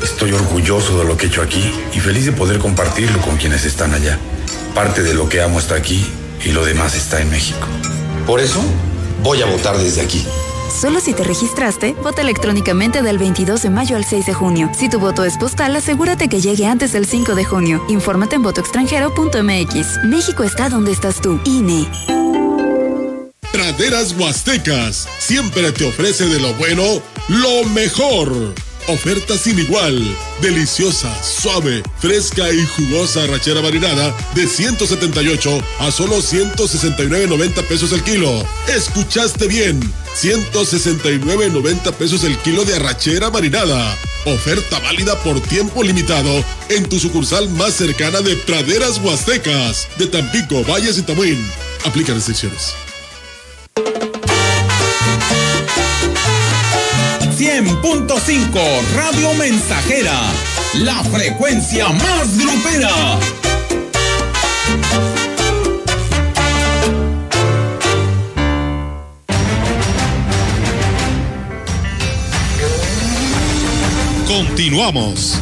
[0.03, 3.65] Estoy orgulloso de lo que he hecho aquí y feliz de poder compartirlo con quienes
[3.65, 4.19] están allá.
[4.75, 6.07] Parte de lo que amo está aquí
[6.45, 7.67] y lo demás está en México.
[8.27, 8.61] Por eso,
[9.23, 10.23] voy a votar desde aquí.
[10.77, 14.71] Solo si te registraste, vota electrónicamente del 22 de mayo al 6 de junio.
[14.77, 17.83] Si tu voto es postal, asegúrate que llegue antes del 5 de junio.
[17.89, 20.05] Infórmate en votoextranjero.mx.
[20.05, 21.41] México está donde estás tú.
[21.47, 21.89] INE.
[23.53, 26.83] Praderas Huastecas siempre te ofrece de lo bueno
[27.29, 28.53] lo mejor.
[28.89, 30.17] Oferta sin igual.
[30.41, 38.47] Deliciosa, suave, fresca y jugosa rachera marinada de 178 a solo 169.90 pesos el kilo.
[38.69, 39.81] ¿Escuchaste bien?
[40.23, 43.99] 169.90 pesos el kilo de arrachera marinada.
[44.25, 50.63] Oferta válida por tiempo limitado en tu sucursal más cercana de Praderas Huastecas, de Tampico,
[50.65, 51.45] Valles y Tamuín.
[51.85, 52.86] Aplica restricciones.
[57.39, 58.61] 100.5
[58.95, 60.19] Radio Mensajera,
[60.79, 63.19] la frecuencia más grupera.
[74.27, 75.39] Continuamos.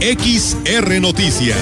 [0.00, 1.56] XR Noticias.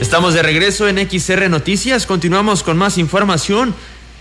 [0.00, 2.06] Estamos de regreso en XR Noticias.
[2.06, 3.72] Continuamos con más información.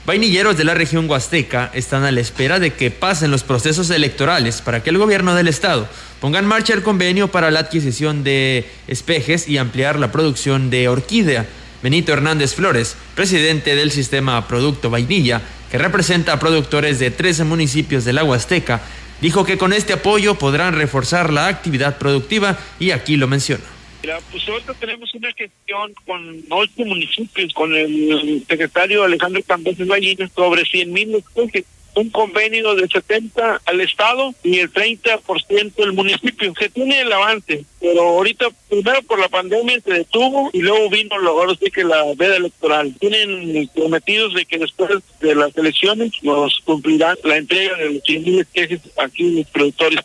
[0.04, 4.60] Vainilleros de la región Huasteca están a la espera de que pasen los procesos electorales
[4.60, 5.88] para que el gobierno del estado
[6.20, 10.88] ponga en marcha el convenio para la adquisición de espejes y ampliar la producción de
[10.88, 11.46] orquídea.
[11.84, 18.04] Benito Hernández Flores, presidente del sistema Producto Vainilla, que representa a productores de 13 municipios
[18.04, 18.82] de la Huasteca,
[19.22, 23.70] dijo que con este apoyo podrán reforzar la actividad productiva y aquí lo menciona.
[24.02, 30.32] Mira, pues ahorita tenemos una gestión con ocho municipios, con el secretario Alejandro Cambeses Vallinas,
[30.34, 36.54] sobre 100 mil especies un convenio de 70 al Estado y el 30% del municipio.
[36.58, 41.16] Se tiene el avance, pero ahorita primero por la pandemia se detuvo y luego vino
[41.16, 42.94] ahora sí que la veda electoral.
[43.00, 48.24] Tienen prometidos de que después de las elecciones nos cumplirán la entrega de los 100
[48.24, 50.00] mil especies aquí los productores.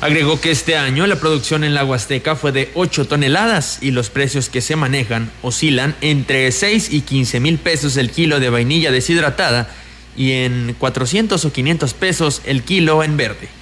[0.00, 4.10] Agregó que este año la producción en la Huasteca fue de 8 toneladas y los
[4.10, 8.92] precios que se manejan oscilan entre 6 y 15 mil pesos el kilo de vainilla
[8.92, 9.68] deshidratada
[10.16, 13.57] y en 400 o 500 pesos el kilo en verde.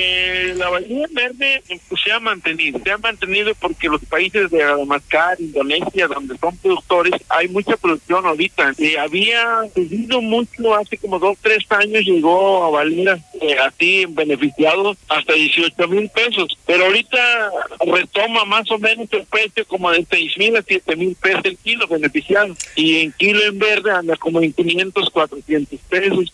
[0.00, 4.64] Eh, la vainilla verde pues, se ha mantenido, se ha mantenido porque los países de
[4.86, 8.74] Madagascar, Indonesia, donde son productores, hay mucha producción ahorita.
[8.78, 14.96] Eh, había subido mucho hace como dos, tres años, llegó a valer eh, así beneficiado
[15.08, 17.50] hasta 18 mil pesos, pero ahorita
[17.92, 21.58] retoma más o menos el precio como de 6 mil a 7 mil pesos el
[21.58, 26.32] kilo beneficiado y en kilo en verde anda como en 500, 400 pesos.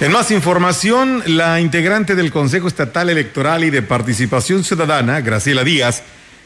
[0.00, 6.02] En más información, la integrante del Consejo Estatal Electoral y de Participación Ciudadana, Graciela Díaz,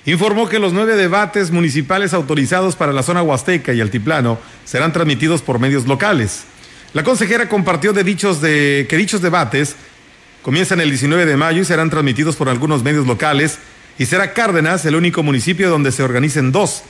[0.06, 5.40] informó que los nueve debates municipales autorizados para la zona huasteca y altiplano serán transmitidos
[5.40, 6.42] por medios locales.
[6.94, 9.76] La consejera compartió de dichos de, que dichos debates
[10.42, 13.60] comienzan el 19 de mayo y serán transmitidos por algunos medios locales
[13.98, 16.82] y será Cárdenas el único municipio donde se organicen dos.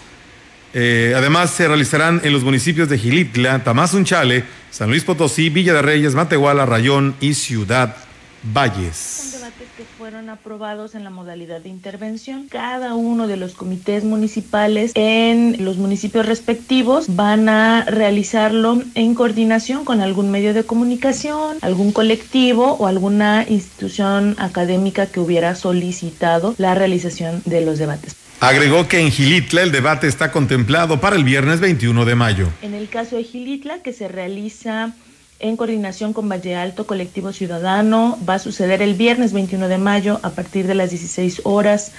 [0.75, 5.83] Eh, además, se realizarán en los municipios de Gilitla, Tamazunchale, San Luis Potosí, Villa de
[5.83, 7.97] Reyes, Matehuala, Rayón y Ciudad
[8.43, 9.31] Valles.
[9.33, 12.49] debates que fueron aprobados en la modalidad de intervención.
[12.49, 19.85] Cada uno de los comités municipales en los municipios respectivos van a realizarlo en coordinación
[19.85, 26.75] con algún medio de comunicación, algún colectivo o alguna institución académica que hubiera solicitado la
[26.75, 28.24] realización de los debates.
[28.45, 32.49] Agregó que en Gilitla el debate está contemplado para el viernes 21 de mayo.
[32.61, 34.93] En el caso de Gilitla, que se realiza
[35.41, 40.21] en coordinación con Valle Alto Colectivo Ciudadano, va a suceder el viernes 21 de mayo
[40.23, 41.93] a partir de las 16 horas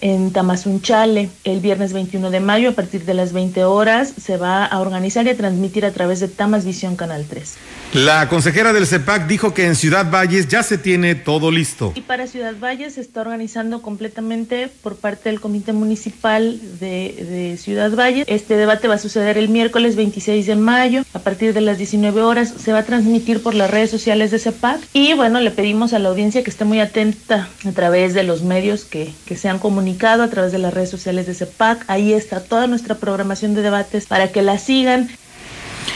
[0.00, 4.12] en Tamazunchale el viernes 21 de mayo a partir de las 20 horas.
[4.20, 7.54] Se va a organizar y a transmitir a través de Tamas Visión Canal 3.
[7.92, 11.92] La consejera del CEPAC dijo que en Ciudad Valles ya se tiene todo listo.
[11.94, 17.94] Y para Ciudad Valles se está organizando completamente por parte del Comité Municipal de, Ciudad
[17.94, 18.24] Valles.
[18.28, 22.22] Este debate va a suceder el miércoles 26 de mayo a partir de las 19
[22.22, 22.54] horas.
[22.58, 24.80] Se va a transmitir por las redes sociales de CEPAC.
[24.94, 28.42] Y bueno, le pedimos a la audiencia que esté muy atenta a través de los
[28.42, 31.84] medios que, que se han comunicado, a través de las redes sociales de CEPAC.
[31.88, 35.10] Ahí está toda nuestra programación de debates para que la sigan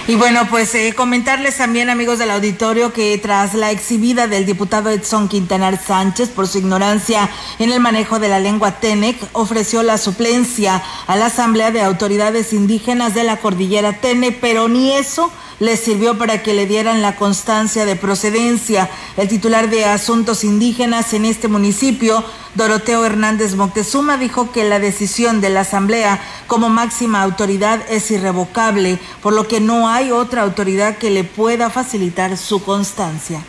[0.09, 4.91] y bueno, pues eh, comentarles también, amigos del auditorio, que tras la exhibida del diputado
[4.91, 7.29] Edson Quintanar Sánchez por su ignorancia
[7.59, 12.53] en el manejo de la lengua Tenec, ofreció la suplencia a la Asamblea de Autoridades
[12.53, 17.17] Indígenas de la Cordillera Tenec, pero ni eso les sirvió para que le dieran la
[17.17, 18.91] constancia de procedencia.
[19.17, 25.41] El titular de Asuntos Indígenas en este municipio, Doroteo Hernández Moctezuma, dijo que la decisión
[25.41, 30.99] de la Asamblea como máxima autoridad es irrevocable, por lo que no hay otra autoridad
[30.99, 33.43] que le pueda facilitar su constancia.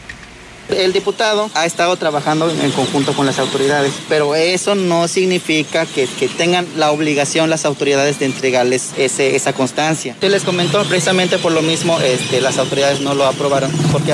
[0.69, 6.07] El diputado ha estado trabajando en conjunto con las autoridades, pero eso no significa que,
[6.37, 10.15] tengan la obligación las autoridades de entregarles ese, esa constancia.
[10.21, 14.13] Yo les comentó precisamente por lo mismo, este, las autoridades no lo aprobaron porque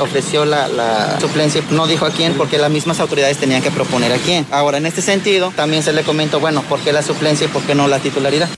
[0.00, 4.12] ofreció la, la suplencia, no dijo a quién, porque las mismas autoridades tenían que proponer
[4.12, 4.46] a quién.
[4.50, 7.62] Ahora, en este sentido, también se le comentó, bueno, ¿por qué la suplencia y por
[7.62, 8.48] qué no la titularidad?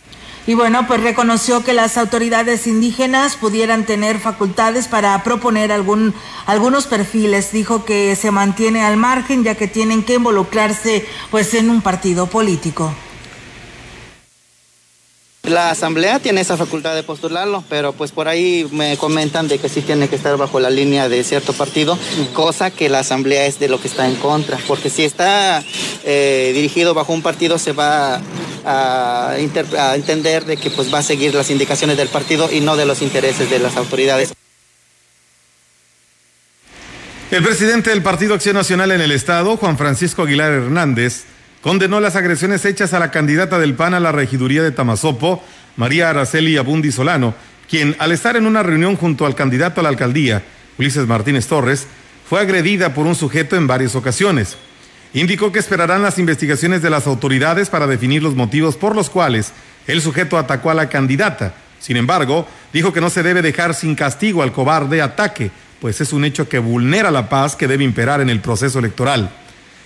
[0.46, 6.12] Y bueno, pues reconoció que las autoridades indígenas pudieran tener facultades para proponer algún,
[6.44, 7.50] algunos perfiles.
[7.50, 12.26] Dijo que se mantiene al margen ya que tienen que involucrarse pues en un partido
[12.26, 12.92] político.
[15.44, 19.68] La asamblea tiene esa facultad de postularlo, pero pues por ahí me comentan de que
[19.68, 21.98] sí tiene que estar bajo la línea de cierto partido,
[22.32, 25.62] cosa que la asamblea es de lo que está en contra, porque si está
[26.04, 28.22] eh, dirigido bajo un partido se va
[28.64, 32.86] a, entender de que pues va a seguir las indicaciones del partido y no de
[32.86, 34.32] los intereses de las autoridades.
[37.30, 41.24] El presidente del Partido Acción Nacional en el Estado, Juan Francisco Aguilar Hernández,
[41.64, 45.42] condenó las agresiones hechas a la candidata del PAN a la regiduría de Tamazopo,
[45.76, 47.34] María Araceli Abundi Solano,
[47.70, 50.42] quien al estar en una reunión junto al candidato a la alcaldía,
[50.78, 51.86] Ulises Martínez Torres,
[52.28, 54.58] fue agredida por un sujeto en varias ocasiones.
[55.14, 59.54] Indicó que esperarán las investigaciones de las autoridades para definir los motivos por los cuales
[59.86, 61.54] el sujeto atacó a la candidata.
[61.80, 65.50] Sin embargo, dijo que no se debe dejar sin castigo al cobarde ataque,
[65.80, 69.30] pues es un hecho que vulnera la paz que debe imperar en el proceso electoral.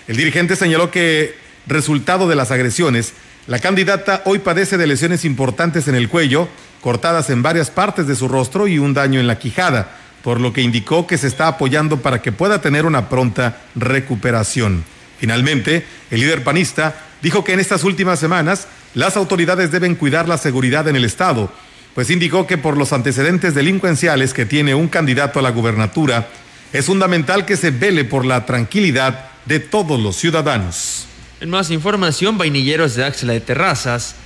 [0.09, 3.15] El dirigente señaló que resultado de las agresiones,
[3.47, 6.49] la candidata hoy padece de lesiones importantes en el cuello,
[6.81, 10.53] cortadas en varias partes de su rostro y un daño en la quijada, por lo
[10.53, 14.85] que indicó que se está apoyando para que pueda tener una pronta recuperación.
[15.19, 20.39] Finalmente, el líder panista dijo que en estas últimas semanas las autoridades deben cuidar la
[20.39, 21.53] seguridad en el Estado,
[21.95, 26.29] pues indicó que por los antecedentes delincuenciales que tiene un candidato a la gubernatura,
[26.73, 31.07] es fundamental que se vele por la tranquilidad de todos los ciudadanos.
[31.41, 34.17] En más información, vainilleros de Axla de Terrazas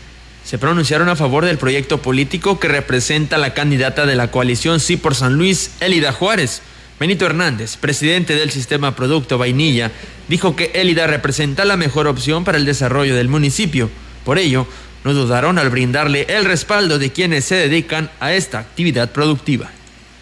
[0.44, 4.96] se pronunciaron a favor del proyecto político que representa la candidata de la coalición Sí
[4.96, 6.62] por San Luis, Elida Juárez.
[6.98, 9.92] Benito Hernández, presidente del sistema Producto Vainilla,
[10.28, 13.90] dijo que Elida representa la mejor opción para el desarrollo del municipio.
[14.24, 14.66] Por ello,
[15.04, 19.70] no dudaron al brindarle el respaldo de quienes se dedican a esta actividad productiva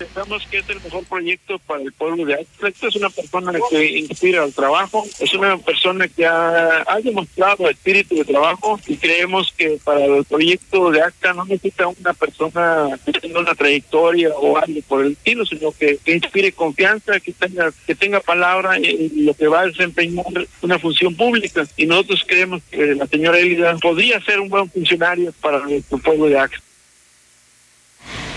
[0.01, 2.69] pensamos que es el mejor proyecto para el pueblo de Acta.
[2.69, 8.25] es una persona que inspira al trabajo, es una persona que ha, demostrado espíritu de
[8.25, 13.41] trabajo y creemos que para el proyecto de ACTA no necesita una persona que tenga
[13.41, 18.21] una trayectoria o algo por el estilo, sino que, inspire confianza, que tenga que tenga
[18.21, 20.25] palabra en lo que va a desempeñar
[20.63, 21.67] una función pública.
[21.77, 26.27] Y nosotros creemos que la señora Elida podría ser un buen funcionario para el pueblo
[26.27, 26.70] de ACTA.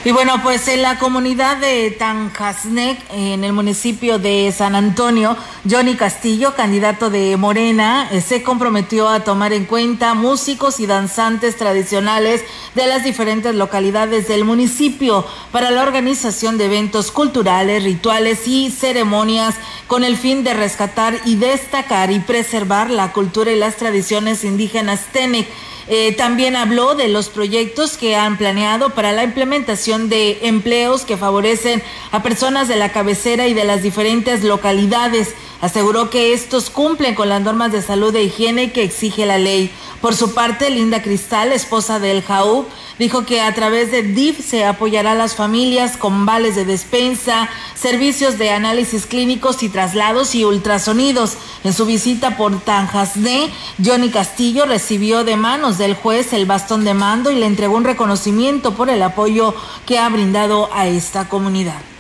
[0.05, 5.38] Y bueno, pues en la comunidad de Tanjasnec, en el municipio de San Antonio,
[5.69, 11.55] Johnny Castillo, candidato de Morena, eh, se comprometió a tomar en cuenta músicos y danzantes
[11.55, 12.43] tradicionales
[12.76, 19.55] de las diferentes localidades del municipio para la organización de eventos culturales, rituales y ceremonias
[19.88, 25.05] con el fin de rescatar y destacar y preservar la cultura y las tradiciones indígenas
[25.13, 25.47] Tenec.
[25.88, 31.17] Eh, también habló de los proyectos que han planeado para la implementación de empleos que
[31.17, 35.36] favorecen a personas de la cabecera y de las diferentes localidades.
[35.64, 39.72] Aseguró que estos cumplen con las normas de salud e higiene que exige la ley.
[40.01, 42.68] Por su parte, Linda Cristal, esposa del JAUP,
[42.99, 47.49] dijo que a través de DIF se apoyará a las familias con vales de despensa,
[47.76, 51.38] servicios de análisis clínicos y traslados y ultrasonidos.
[51.64, 53.49] En su visita por Tanjasné,
[53.82, 57.86] Johnny Castillo recibió de manos del juez el bastón de mando y le entregó un
[57.86, 59.55] reconocimiento por el apoyo
[59.86, 61.92] que ha brindado a esta comunidad.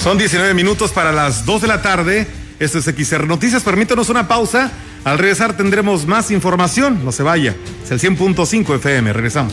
[0.00, 2.26] Son 19 minutos para las 2 de la tarde.
[2.58, 3.62] Esto es XR Noticias.
[3.62, 4.72] Permítanos una pausa.
[5.04, 7.04] Al regresar tendremos más información.
[7.04, 7.54] No se vaya.
[7.84, 9.12] Es el 100.5 FM.
[9.12, 9.52] Regresamos.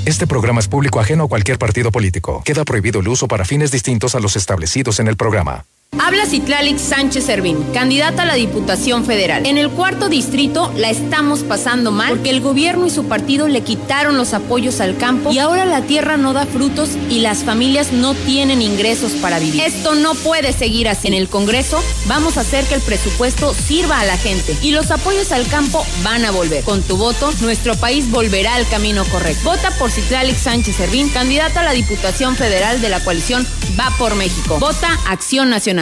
[0.05, 2.43] Este programa es público ajeno a cualquier partido político.
[2.45, 5.65] Queda prohibido el uso para fines distintos a los establecidos en el programa.
[6.05, 9.47] Habla Citlalix Sánchez Servín, candidata a la Diputación Federal.
[9.47, 13.61] En el cuarto distrito la estamos pasando mal porque el gobierno y su partido le
[13.61, 17.93] quitaron los apoyos al campo y ahora la tierra no da frutos y las familias
[17.93, 19.63] no tienen ingresos para vivir.
[19.63, 21.07] Esto no puede seguir así.
[21.07, 24.91] En el Congreso vamos a hacer que el presupuesto sirva a la gente y los
[24.91, 26.65] apoyos al campo van a volver.
[26.65, 29.45] Con tu voto, nuestro país volverá al camino correcto.
[29.45, 33.47] Vota por Citlalix Sánchez Servín, candidata a la Diputación Federal de la coalición
[33.79, 34.59] Va por México.
[34.59, 35.82] Vota Acción Nacional.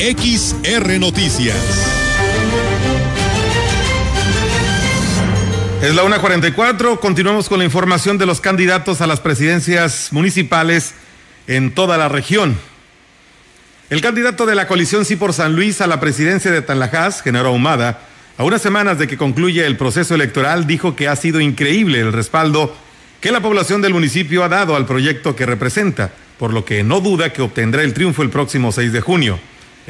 [0.00, 1.58] XR Noticias.
[5.82, 6.98] Es la 1.44.
[6.98, 10.94] Continuamos con la información de los candidatos a las presidencias municipales
[11.46, 12.56] en toda la región.
[13.90, 17.50] El candidato de la coalición Sí por San Luis a la presidencia de Tanlajas, Genaro
[17.50, 18.00] Ahumada,
[18.38, 22.14] a unas semanas de que concluye el proceso electoral, dijo que ha sido increíble el
[22.14, 22.74] respaldo
[23.20, 27.02] que la población del municipio ha dado al proyecto que representa, por lo que no
[27.02, 29.38] duda que obtendrá el triunfo el próximo 6 de junio.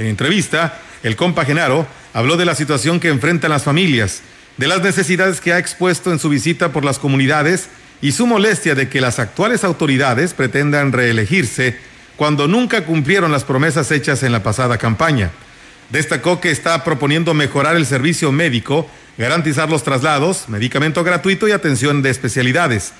[0.00, 4.22] En entrevista, el compa Genaro habló de la situación que enfrentan las familias,
[4.56, 7.68] de las necesidades que ha expuesto en su visita por las comunidades
[8.00, 11.76] y su molestia de que las actuales autoridades pretendan reelegirse
[12.16, 15.32] cuando nunca cumplieron las promesas hechas en la pasada campaña.
[15.90, 22.00] Destacó que está proponiendo mejorar el servicio médico, garantizar los traslados, medicamento gratuito y atención
[22.00, 22.94] de especialidades.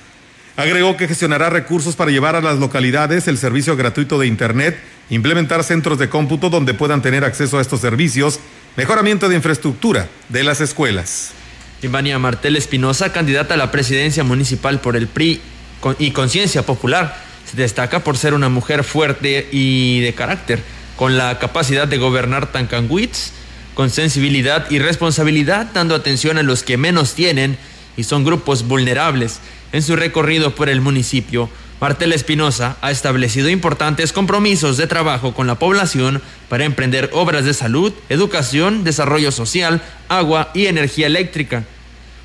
[0.55, 4.77] Agregó que gestionará recursos para llevar a las localidades el servicio gratuito de Internet,
[5.11, 8.39] implementar centros de cómputo donde puedan tener acceso a estos servicios,
[8.77, 11.33] mejoramiento de infraestructura de las escuelas.
[11.83, 15.41] Ivania Martel Espinosa, candidata a la presidencia municipal por el PRI
[15.99, 20.63] y Conciencia Popular, se destaca por ser una mujer fuerte y de carácter,
[20.95, 23.31] con la capacidad de gobernar Tancanwitz,
[23.73, 27.57] con sensibilidad y responsabilidad, dando atención a los que menos tienen
[27.97, 29.39] y son grupos vulnerables.
[29.73, 31.49] En su recorrido por el municipio,
[31.81, 37.55] Martel Espinosa ha establecido importantes compromisos de trabajo con la población para emprender obras de
[37.55, 41.63] salud, educación, desarrollo social, agua y energía eléctrica.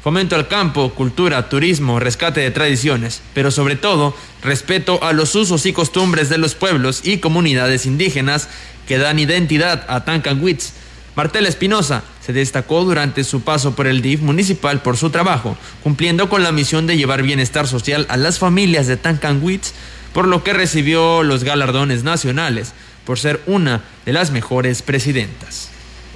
[0.05, 5.65] Fomento al campo, cultura, turismo, rescate de tradiciones, pero sobre todo respeto a los usos
[5.65, 8.51] y costumbres de los pueblos y comunidades indígenas
[8.87, 10.75] que dan identidad a Tancanwitz
[11.17, 16.29] Martel Espinosa se destacó durante su paso por el DIF municipal por su trabajo, cumpliendo
[16.29, 19.75] con la misión de llevar bienestar social a las familias de Tancanwitz,
[20.13, 22.73] por lo que recibió los galardones nacionales
[23.05, 25.71] por ser una de las mejores presidentas.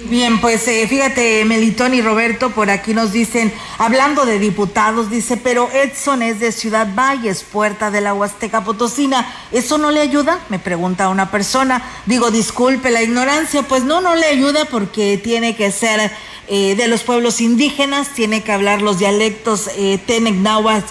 [0.05, 5.37] Bien, pues eh, fíjate, Melitón y Roberto por aquí nos dicen, hablando de diputados, dice,
[5.37, 9.31] pero Edson es de Ciudad Valles, puerta de la Huasteca Potosina.
[9.51, 10.39] ¿Eso no le ayuda?
[10.49, 11.83] Me pregunta una persona.
[12.07, 16.11] Digo, disculpe la ignorancia, pues no, no le ayuda porque tiene que ser
[16.47, 19.99] eh, de los pueblos indígenas, tiene que hablar los dialectos eh,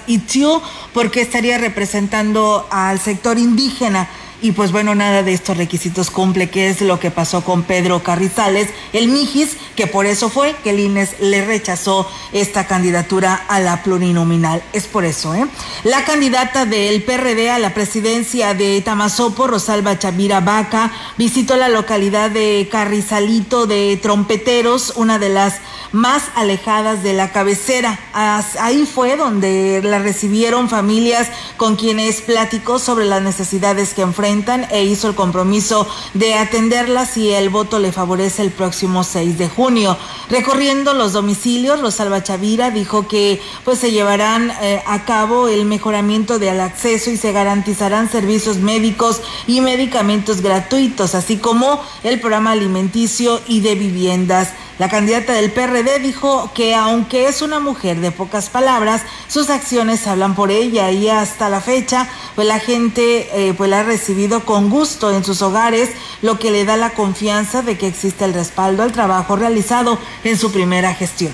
[0.06, 0.62] y Tiu,
[0.94, 4.08] porque estaría representando al sector indígena
[4.43, 8.03] y pues bueno, nada de estos requisitos cumple, que es lo que pasó con Pedro
[8.03, 13.61] Carrizales, el Mijis, que por eso fue que el INES le rechazó esta candidatura a
[13.61, 14.62] la plurinominal.
[14.72, 15.47] Es por eso, ¿eh?
[15.84, 22.30] La candidata del PRD a la presidencia de Tamazopo, Rosalba Chavira Vaca, visitó la localidad
[22.30, 25.57] de Carrizalito de Trompeteros, una de las
[25.93, 27.99] más alejadas de la cabecera.
[28.14, 34.30] Ahí fue donde la recibieron familias con quienes platicó sobre las necesidades que enfrentan
[34.70, 39.49] e hizo el compromiso de atenderlas si el voto le favorece el próximo 6 de
[39.49, 39.97] junio.
[40.28, 46.39] Recorriendo los domicilios, Rosalba Chavira dijo que pues se llevarán eh, a cabo el mejoramiento
[46.39, 53.41] del acceso y se garantizarán servicios médicos y medicamentos gratuitos, así como el programa alimenticio
[53.49, 54.51] y de viviendas.
[54.81, 60.07] La candidata del PRD dijo que aunque es una mujer de pocas palabras, sus acciones
[60.07, 64.47] hablan por ella y hasta la fecha, pues la gente eh, pues la ha recibido
[64.47, 65.91] con gusto en sus hogares,
[66.22, 70.39] lo que le da la confianza de que existe el respaldo al trabajo realizado en
[70.39, 71.33] su primera gestión.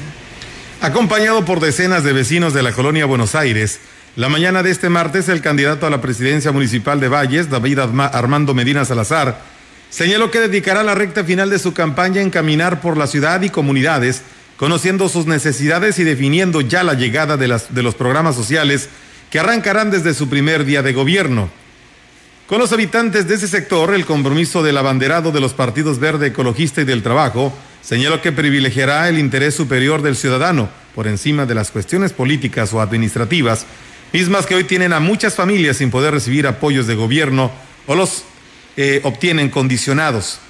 [0.80, 3.78] Acompañado por decenas de vecinos de la colonia Buenos Aires,
[4.16, 8.54] la mañana de este martes el candidato a la presidencia municipal de Valles, David Armando
[8.54, 9.40] Medina Salazar,
[9.96, 13.48] Señaló que dedicará la recta final de su campaña en caminar por la ciudad y
[13.48, 14.20] comunidades,
[14.58, 18.90] conociendo sus necesidades y definiendo ya la llegada de, de los programas sociales
[19.30, 21.48] que arrancarán desde su primer día de gobierno.
[22.46, 26.82] Con los habitantes de ese sector, el compromiso del abanderado de los partidos Verde Ecologista
[26.82, 31.70] y del Trabajo señaló que privilegiará el interés superior del ciudadano por encima de las
[31.70, 33.64] cuestiones políticas o administrativas,
[34.12, 37.50] mismas que hoy tienen a muchas familias sin poder recibir apoyos de gobierno
[37.86, 38.24] o los
[38.76, 40.40] eh, obtienen condicionados.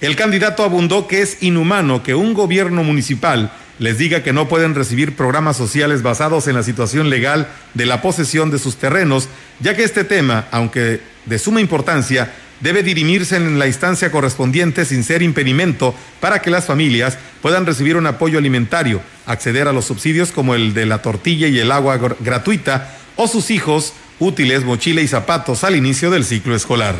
[0.00, 4.74] El candidato abundó que es inhumano que un gobierno municipal les diga que no pueden
[4.74, 9.28] recibir programas sociales basados en la situación legal de la posesión de sus terrenos,
[9.60, 15.02] ya que este tema, aunque de suma importancia, debe dirimirse en la instancia correspondiente sin
[15.02, 20.30] ser impedimento para que las familias puedan recibir un apoyo alimentario, acceder a los subsidios
[20.30, 25.08] como el de la tortilla y el agua gratuita o sus hijos útiles, mochila y
[25.08, 26.94] zapatos al inicio del ciclo escolar.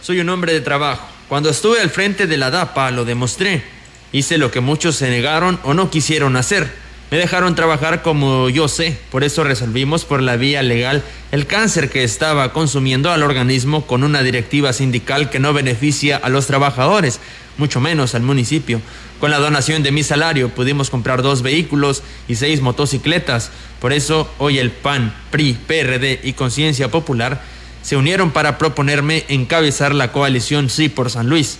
[0.00, 1.06] Soy un hombre de trabajo.
[1.28, 3.64] Cuando estuve al frente de la DAPA lo demostré.
[4.12, 6.70] Hice lo que muchos se negaron o no quisieron hacer.
[7.10, 11.90] Me dejaron trabajar como yo sé, por eso resolvimos por la vía legal el cáncer
[11.90, 17.18] que estaba consumiendo al organismo con una directiva sindical que no beneficia a los trabajadores,
[17.56, 18.80] mucho menos al municipio.
[19.20, 23.50] Con la donación de mi salario pudimos comprar dos vehículos y seis motocicletas.
[23.80, 27.42] Por eso hoy el PAN, PRI, PRD y Conciencia Popular
[27.88, 31.56] se unieron para proponerme encabezar la coalición Sí por San Luis.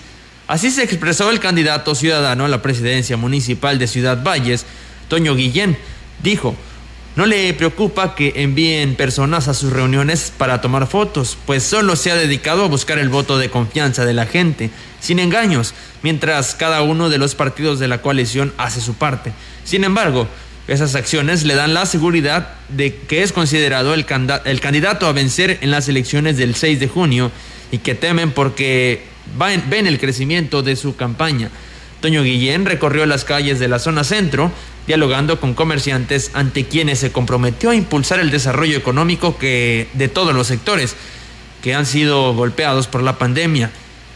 [0.46, 4.66] Así se expresó el candidato ciudadano a la presidencia municipal de Ciudad Valles,
[5.08, 5.78] Toño Guillén.
[6.22, 6.54] Dijo,
[7.16, 12.10] no le preocupa que envíen personas a sus reuniones para tomar fotos, pues solo se
[12.10, 14.70] ha dedicado a buscar el voto de confianza de la gente,
[15.00, 15.72] sin engaños,
[16.02, 19.32] mientras cada uno de los partidos de la coalición hace su parte.
[19.64, 20.28] Sin embargo,
[20.68, 25.70] esas acciones le dan la seguridad de que es considerado el, candidato a vencer en
[25.70, 27.32] las elecciones del 6 de junio
[27.72, 29.02] y que temen porque
[29.36, 31.50] ven el crecimiento de su campaña.
[32.00, 34.52] Toño Guillén recorrió las calles de la zona centro
[34.86, 40.34] dialogando con comerciantes ante quienes se comprometió a impulsar el desarrollo económico que, de todos
[40.34, 40.96] los sectores
[41.62, 43.70] que han sido golpeados por la pandemia.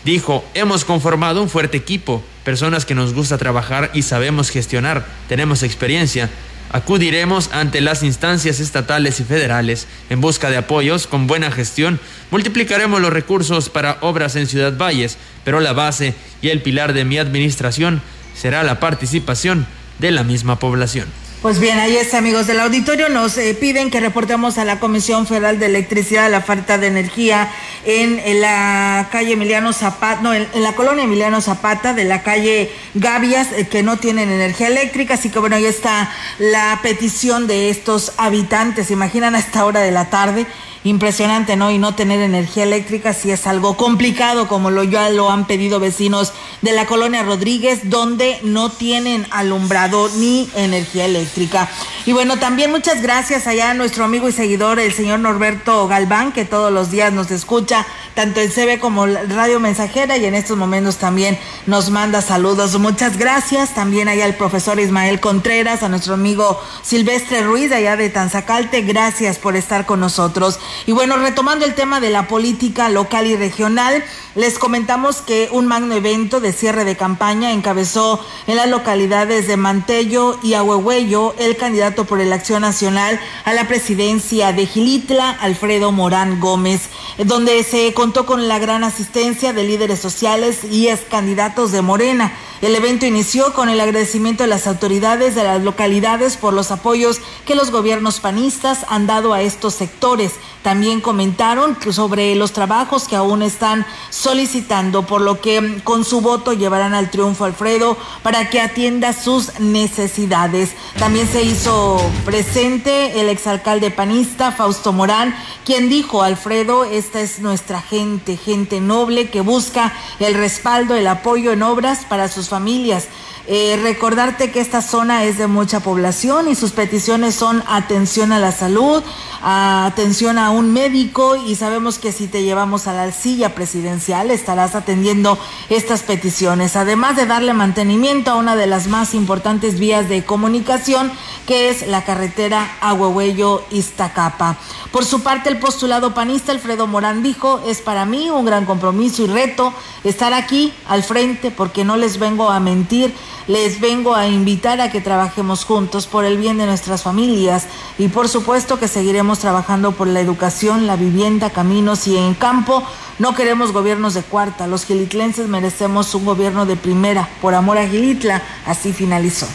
[0.05, 5.62] Dijo, hemos conformado un fuerte equipo, personas que nos gusta trabajar y sabemos gestionar, tenemos
[5.62, 6.30] experiencia.
[6.70, 12.01] Acudiremos ante las instancias estatales y federales en busca de apoyos con buena gestión.
[12.30, 17.05] Multiplicaremos los recursos para obras en Ciudad Valles, pero la base y el pilar de
[17.05, 18.01] mi administración
[18.34, 19.66] será la participación
[19.99, 21.07] de la misma población.
[21.43, 23.09] Pues bien, ahí está, amigos del auditorio.
[23.09, 27.51] Nos eh, piden que reportemos a la Comisión Federal de Electricidad la falta de energía
[27.84, 33.49] en, la calle Emiliano Zapata, no, en, la colonia Emiliano Zapata de la calle Gavias,
[33.55, 35.14] eh, que no tienen energía eléctrica.
[35.14, 38.93] Así que bueno, ahí está la petición de estos habitantes.
[38.93, 40.47] imaginan a esta hora de la tarde?
[40.85, 41.70] Impresionante, ¿no?
[41.70, 45.80] Y no tener energía eléctrica sí es algo complicado, como lo ya lo han pedido
[45.80, 51.68] vecinos de la colonia Rodríguez, donde no tienen alumbrado ni energía eléctrica.
[52.05, 56.33] Y bueno, también muchas gracias allá a nuestro amigo y seguidor, el señor Norberto Galván,
[56.33, 60.57] que todos los días nos escucha, tanto en CB como Radio Mensajera, y en estos
[60.57, 62.78] momentos también nos manda saludos.
[62.78, 63.74] Muchas gracias.
[63.74, 69.39] También allá al profesor Ismael Contreras, a nuestro amigo Silvestre Ruiz, allá de Tanzacalte, gracias
[69.39, 70.59] por estar con nosotros.
[70.87, 74.05] Y bueno, retomando el tema de la política local y regional,
[74.35, 79.57] les comentamos que un magno evento de cierre de campaña encabezó en las localidades de
[79.57, 85.93] Mantello y Ahuehuello el candidato por el Acción Nacional a la presidencia de Gilitla, Alfredo
[85.93, 91.73] Morán Gómez, donde se contó con la gran asistencia de líderes sociales y ex candidatos
[91.73, 92.33] de Morena.
[92.63, 97.21] El evento inició con el agradecimiento de las autoridades de las localidades por los apoyos
[97.45, 100.35] que los gobiernos panistas han dado a estos sectores.
[100.63, 106.53] También comentaron sobre los trabajos que aún están solicitando, por lo que con su voto
[106.53, 110.71] llevarán al triunfo Alfredo para que atienda sus necesidades.
[111.01, 115.35] También se hizo presente el exalcalde panista Fausto Morán,
[115.65, 121.51] quien dijo, Alfredo, esta es nuestra gente, gente noble que busca el respaldo, el apoyo
[121.51, 123.09] en obras para sus familias.
[123.49, 128.38] Eh, recordarte que esta zona es de mucha población y sus peticiones son atención a
[128.38, 129.03] la salud,
[129.43, 134.76] atención a un médico y sabemos que si te llevamos a la silla presidencial estarás
[134.76, 135.36] atendiendo
[135.70, 141.11] estas peticiones, además de darle mantenimiento a una de las más importantes vías de comunicación
[141.45, 144.57] que es la carretera Ahuehuello-Iztacapa.
[144.93, 149.22] Por su parte, el postulado panista Alfredo Morán dijo, es para mí un gran compromiso
[149.22, 149.74] y reto
[150.05, 153.12] estar aquí al frente porque no les vengo a mentir,
[153.47, 157.66] les vengo a invitar a que trabajemos juntos por el bien de nuestras familias
[157.99, 162.82] y por supuesto que seguiremos trabajando por la educación, la vivienda, caminos y en campo.
[163.18, 167.86] No queremos gobiernos de cuarta, los gilitlenses merecemos un gobierno de primera, por amor a
[167.86, 169.47] Gilitla, así finalizó.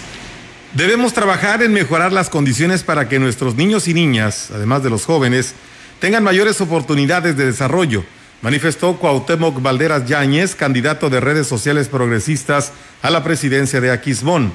[0.74, 5.06] Debemos trabajar en mejorar las condiciones para que nuestros niños y niñas, además de los
[5.06, 5.56] jóvenes,
[6.00, 8.04] tengan mayores oportunidades de desarrollo,
[8.42, 12.72] manifestó Cuauhtémoc Valderas Yáñez, candidato de redes sociales progresistas
[13.02, 14.54] a la presidencia de Aquismón.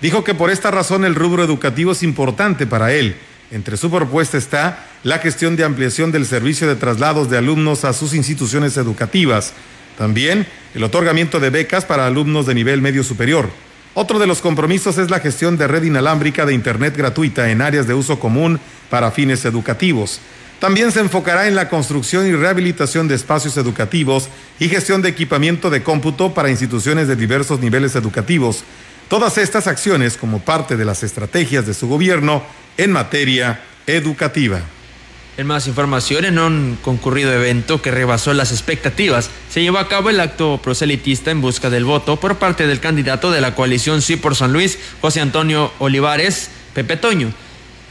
[0.00, 3.16] Dijo que por esta razón el rubro educativo es importante para él.
[3.50, 7.92] Entre su propuesta está la gestión de ampliación del servicio de traslados de alumnos a
[7.92, 9.52] sus instituciones educativas.
[9.98, 13.50] También el otorgamiento de becas para alumnos de nivel medio superior.
[13.94, 17.86] Otro de los compromisos es la gestión de red inalámbrica de Internet gratuita en áreas
[17.86, 18.58] de uso común
[18.88, 20.20] para fines educativos.
[20.62, 24.28] También se enfocará en la construcción y rehabilitación de espacios educativos
[24.60, 28.62] y gestión de equipamiento de cómputo para instituciones de diversos niveles educativos.
[29.08, 32.44] Todas estas acciones como parte de las estrategias de su gobierno
[32.76, 34.60] en materia educativa.
[35.36, 40.10] En más información, en un concurrido evento que rebasó las expectativas, se llevó a cabo
[40.10, 44.14] el acto proselitista en busca del voto por parte del candidato de la coalición Sí
[44.14, 47.32] por San Luis, José Antonio Olivares, Pepe Toño.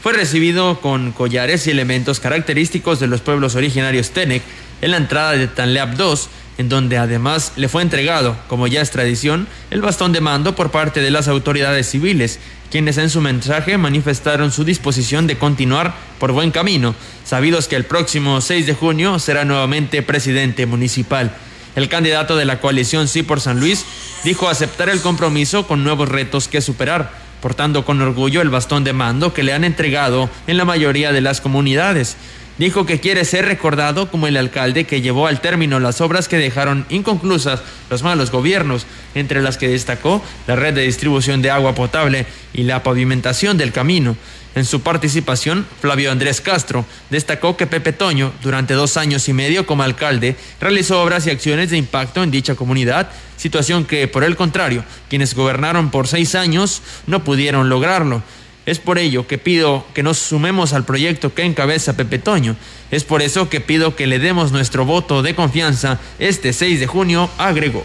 [0.02, 4.42] Fue recibido con collares y elementos característicos de los pueblos originarios Tenec
[4.80, 6.28] en la entrada de Tanleap 2,
[6.58, 10.72] en donde además le fue entregado, como ya es tradición, el bastón de mando por
[10.72, 16.32] parte de las autoridades civiles, quienes en su mensaje manifestaron su disposición de continuar por
[16.32, 21.32] buen camino, sabidos que el próximo 6 de junio será nuevamente presidente municipal.
[21.76, 23.84] El candidato de la coalición Sí por San Luis
[24.24, 28.94] dijo aceptar el compromiso con nuevos retos que superar, portando con orgullo el bastón de
[28.94, 32.16] mando que le han entregado en la mayoría de las comunidades.
[32.56, 36.36] Dijo que quiere ser recordado como el alcalde que llevó al término las obras que
[36.36, 41.74] dejaron inconclusas los malos gobiernos, entre las que destacó la red de distribución de agua
[41.74, 44.16] potable y la pavimentación del camino.
[44.54, 49.64] En su participación, Flavio Andrés Castro destacó que Pepe Toño, durante dos años y medio
[49.66, 54.36] como alcalde, realizó obras y acciones de impacto en dicha comunidad, situación que, por el
[54.36, 58.22] contrario, quienes gobernaron por seis años no pudieron lograrlo.
[58.66, 62.54] Es por ello que pido que nos sumemos al proyecto que encabeza Pepe Toño.
[62.90, 66.86] Es por eso que pido que le demos nuestro voto de confianza este 6 de
[66.86, 67.84] junio, agregó.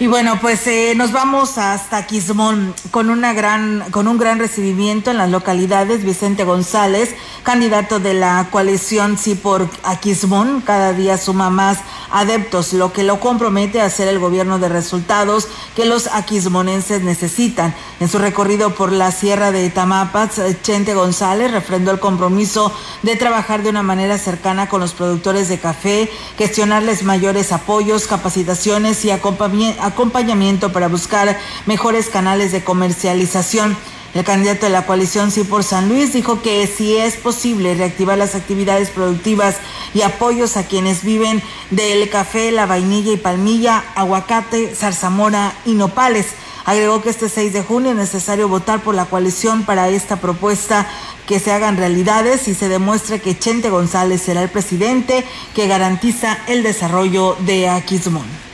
[0.00, 5.12] Y bueno, pues eh, nos vamos hasta Quismón con una gran, con un gran recibimiento
[5.12, 6.04] en las localidades.
[6.04, 7.14] Vicente González,
[7.44, 11.78] candidato de la coalición Sí por Aquismón, cada día suma más
[12.14, 17.74] adeptos, lo que lo compromete a hacer el gobierno de resultados que los aquismonenses necesitan.
[17.98, 23.64] En su recorrido por la Sierra de Tamapas, Chente González refrendó el compromiso de trabajar
[23.64, 26.08] de una manera cercana con los productores de café,
[26.38, 31.36] gestionarles mayores apoyos, capacitaciones y acompañamiento para buscar
[31.66, 33.76] mejores canales de comercialización.
[34.14, 38.16] El candidato de la coalición Sí por San Luis dijo que si es posible reactivar
[38.16, 39.56] las actividades productivas
[39.92, 46.26] y apoyos a quienes viven del café, la vainilla y palmilla, aguacate, zarzamora y nopales.
[46.64, 50.86] Agregó que este 6 de junio es necesario votar por la coalición para esta propuesta
[51.26, 55.24] que se hagan realidades y se demuestre que Chente González será el presidente
[55.56, 58.53] que garantiza el desarrollo de Aquismón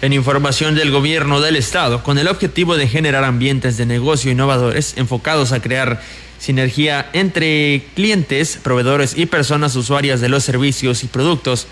[0.00, 4.94] en información del gobierno del estado, con el objetivo de generar ambientes de negocio innovadores
[4.96, 6.00] enfocados a crear
[6.38, 11.66] sinergia entre clientes, proveedores y personas usuarias de los servicios y productos.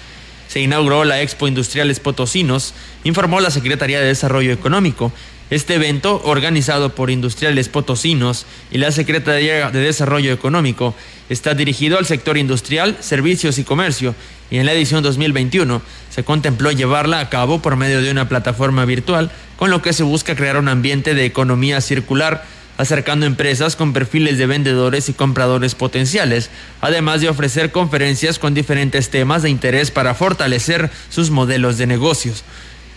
[0.49, 2.75] Se inauguró la Expo Industriales Potosinos,
[3.05, 5.13] informó la Secretaría de Desarrollo Económico.
[5.49, 10.97] Este evento, organizado por Industriales Potosinos y la Secretaría de Desarrollo Económico,
[11.29, 14.17] está dirigido al sector industrial, servicios y comercio
[14.51, 18.85] y en la edición 2021 se contempló llevarla a cabo por medio de una plataforma
[18.85, 22.45] virtual, con lo que se busca crear un ambiente de economía circular,
[22.79, 29.09] acercando empresas con perfiles de vendedores y compradores potenciales, además de ofrecer conferencias con diferentes
[29.11, 32.45] temas de interés para fortalecer sus modelos de negocios.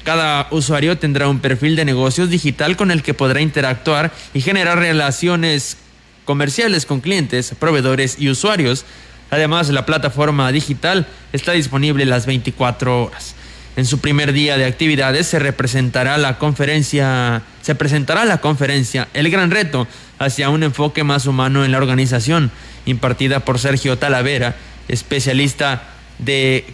[0.04, 4.80] Cada usuario tendrá un perfil de negocios digital con el que podrá interactuar y generar
[4.80, 5.78] relaciones
[6.26, 8.86] comerciales con clientes, proveedores y usuarios,
[9.32, 13.36] Además, la plataforma digital está disponible las 24 horas.
[13.76, 19.30] En su primer día de actividades se representará la conferencia, se presentará la conferencia El
[19.30, 22.52] Gran Reto hacia un enfoque más humano en la organización,
[22.86, 24.56] impartida por Sergio Talavera,
[24.88, 25.84] especialista
[26.18, 26.66] de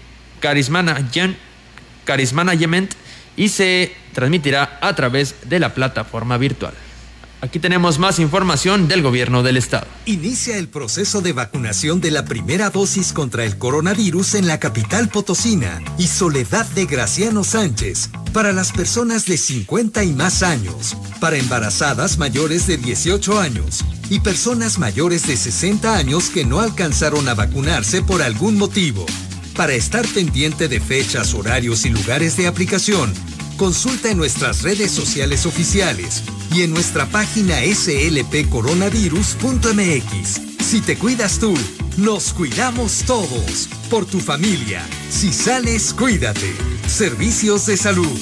[0.41, 1.37] Charismanagement,
[3.37, 6.73] y se transmitirá a través de la plataforma virtual.
[7.45, 9.85] Aquí tenemos más información del gobierno del estado.
[10.07, 15.09] Inicia el proceso de vacunación de la primera dosis contra el coronavirus en la capital
[15.09, 21.37] potosina y Soledad de Graciano Sánchez para las personas de 50 y más años, para
[21.37, 27.35] embarazadas mayores de 18 años y personas mayores de 60 años que no alcanzaron a
[27.35, 29.05] vacunarse por algún motivo.
[29.55, 33.13] Para estar pendiente de fechas, horarios y lugares de aplicación,
[33.57, 40.41] Consulta en nuestras redes sociales oficiales y en nuestra página slpcoronavirus.mx.
[40.61, 41.53] Si te cuidas tú,
[41.95, 43.69] nos cuidamos todos.
[43.89, 44.85] Por tu familia.
[45.09, 46.53] Si sales, cuídate.
[46.87, 48.19] Servicios de salud.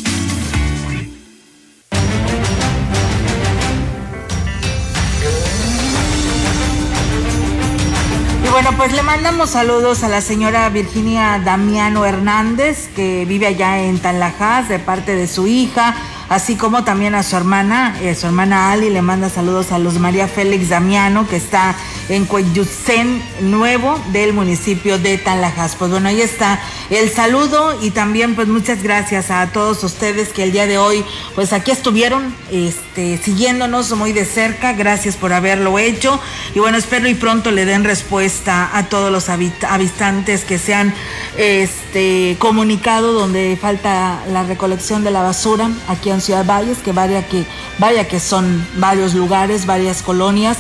[8.54, 13.98] Bueno, pues le mandamos saludos a la señora Virginia Damiano Hernández, que vive allá en
[13.98, 15.96] Tanlajas, de parte de su hija,
[16.30, 20.00] así como también a su hermana, eh, su hermana Ali, le manda saludos a Luz
[20.00, 21.76] María Félix Damiano, que está
[22.10, 25.76] en Cueyucén Nuevo del municipio de Tanlajas.
[25.76, 26.60] Pues bueno, ahí está
[26.90, 31.04] el saludo y también pues muchas gracias a todos ustedes que el día de hoy
[31.36, 34.74] pues aquí estuvieron este, siguiéndonos muy de cerca.
[34.74, 36.20] Gracias por haberlo hecho
[36.56, 40.94] y bueno, espero y pronto le den respuesta a todos los habitantes que se han
[41.38, 47.28] este, comunicado donde falta la recolección de la basura aquí en Ciudad Valles, que vaya
[47.28, 47.46] que,
[47.80, 50.58] vaya que son varios lugares, varias colonias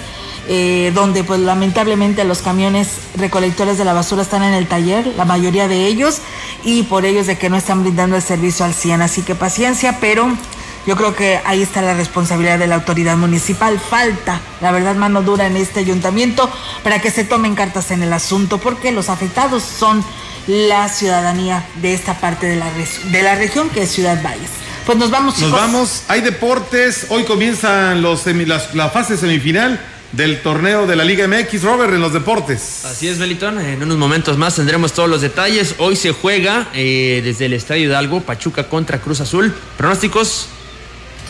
[0.50, 5.24] eh, donde pues lamentablemente los camiones recolectores de la basura están en el taller, la
[5.24, 6.20] mayoría de ellos,
[6.66, 9.02] y por ellos de que no están brindando el servicio al 100.
[9.04, 10.28] Así que paciencia, pero
[10.86, 13.80] yo creo que ahí está la responsabilidad de la autoridad municipal.
[13.80, 16.50] Falta, la verdad, mano dura en este ayuntamiento
[16.84, 20.04] para que se tomen cartas en el asunto, porque los afectados son
[20.48, 24.63] la ciudadanía de esta parte de la, de la región que es Ciudad Valles.
[24.86, 25.52] Pues nos vamos, chicos.
[25.52, 26.04] Nos vamos.
[26.10, 27.08] Hay deportes.
[27.10, 28.24] Hoy comienzan los
[28.74, 29.80] la fase semifinal
[30.12, 32.84] del torneo de la Liga MX, Robert, en los deportes.
[32.86, 33.60] Así es, Belitón.
[33.60, 35.76] En unos momentos más tendremos todos los detalles.
[35.78, 39.54] Hoy se juega eh, desde el Estadio Hidalgo, Pachuca contra Cruz Azul.
[39.78, 40.48] ¿Pronósticos?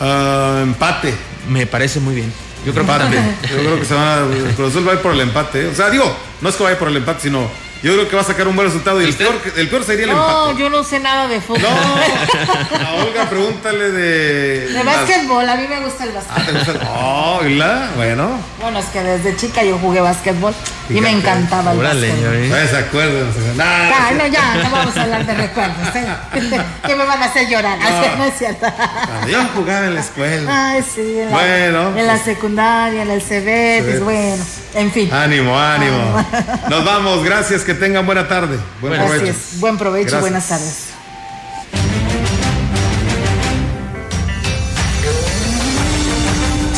[0.00, 1.14] Ah, empate.
[1.48, 2.32] Me parece muy bien.
[2.66, 3.16] Yo creo empate.
[3.50, 4.54] Yo creo que se van a.
[4.56, 5.66] Cruz Azul va a ir por el empate.
[5.66, 6.04] O sea, digo,
[6.40, 7.48] no es que vaya por el empate, sino
[7.84, 10.04] yo creo que va a sacar un buen resultado y el peor, el peor sería
[10.06, 10.32] el empate.
[10.32, 11.60] No, yo no sé nada de fútbol.
[11.62, 14.68] No, a Olga, pregúntale de.
[14.68, 16.40] De básquetbol, a mí me gusta el básquetbol.
[16.40, 16.78] Ah, ¿te gusta el...
[16.88, 17.90] Oh, la?
[17.94, 18.38] Bueno.
[18.58, 20.54] Bueno, es que desde chica yo jugué básquetbol
[20.88, 22.68] y me encantaba el Órale, básquetbol.
[22.68, 23.32] se acuerdan.
[23.60, 25.94] Ah, no, ya, no vamos a hablar de recuerdos.
[25.94, 26.06] ¿eh?
[26.86, 27.78] que me van a hacer llorar.
[27.78, 28.66] No, no es cierto.
[29.06, 30.70] Cuando yo jugaba en la escuela.
[30.70, 31.18] Ay, sí.
[31.20, 31.98] En la, bueno.
[31.98, 34.42] En la secundaria, en el CB, bueno.
[34.74, 35.12] En fin.
[35.12, 36.16] Ánimo, ánimo.
[36.16, 36.66] Ah.
[36.70, 38.58] Nos vamos, gracias, que tengan buena tarde.
[38.80, 39.34] Buen provecho.
[39.58, 40.94] Buen provecho y buenas tardes.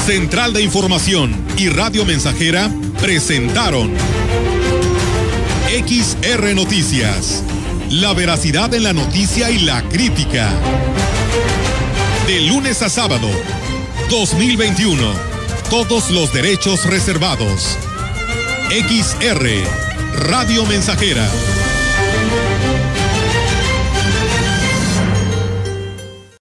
[0.06, 2.70] Central de Información y Radio Mensajera
[3.00, 3.92] presentaron
[5.68, 7.42] XR Noticias.
[7.90, 10.48] La veracidad en la noticia y la crítica.
[12.28, 13.28] De lunes a sábado,
[14.08, 15.02] 2021.
[15.70, 17.76] Todos los derechos reservados.
[18.70, 21.26] XR Radio Mensajera.